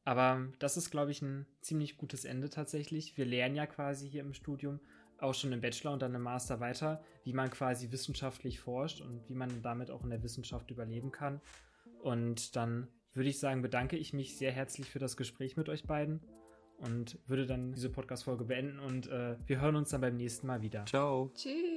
Aber 0.03 0.47
das 0.59 0.77
ist, 0.77 0.89
glaube 0.89 1.11
ich, 1.11 1.21
ein 1.21 1.45
ziemlich 1.61 1.97
gutes 1.97 2.25
Ende 2.25 2.49
tatsächlich. 2.49 3.17
Wir 3.17 3.25
lernen 3.25 3.55
ja 3.55 3.65
quasi 3.67 4.09
hier 4.09 4.21
im 4.21 4.33
Studium, 4.33 4.79
auch 5.19 5.33
schon 5.33 5.51
im 5.51 5.61
Bachelor 5.61 5.93
und 5.93 6.01
dann 6.01 6.13
im 6.15 6.21
Master 6.21 6.59
weiter, 6.59 7.03
wie 7.23 7.33
man 7.33 7.49
quasi 7.49 7.91
wissenschaftlich 7.91 8.59
forscht 8.59 9.01
und 9.01 9.27
wie 9.29 9.35
man 9.35 9.61
damit 9.61 9.91
auch 9.91 10.03
in 10.03 10.09
der 10.09 10.23
Wissenschaft 10.23 10.71
überleben 10.71 11.11
kann. 11.11 11.41
Und 12.01 12.55
dann 12.55 12.87
würde 13.13 13.29
ich 13.29 13.39
sagen, 13.39 13.61
bedanke 13.61 13.97
ich 13.97 14.13
mich 14.13 14.37
sehr 14.37 14.51
herzlich 14.51 14.89
für 14.89 14.99
das 14.99 15.17
Gespräch 15.17 15.57
mit 15.57 15.69
euch 15.69 15.83
beiden 15.83 16.21
und 16.77 17.17
würde 17.27 17.45
dann 17.45 17.73
diese 17.73 17.89
Podcast-Folge 17.89 18.45
beenden 18.45 18.79
und 18.79 19.07
äh, 19.07 19.35
wir 19.45 19.59
hören 19.59 19.75
uns 19.75 19.89
dann 19.89 20.01
beim 20.01 20.15
nächsten 20.15 20.47
Mal 20.47 20.61
wieder. 20.61 20.85
Ciao. 20.85 21.31
Tschüss. 21.33 21.76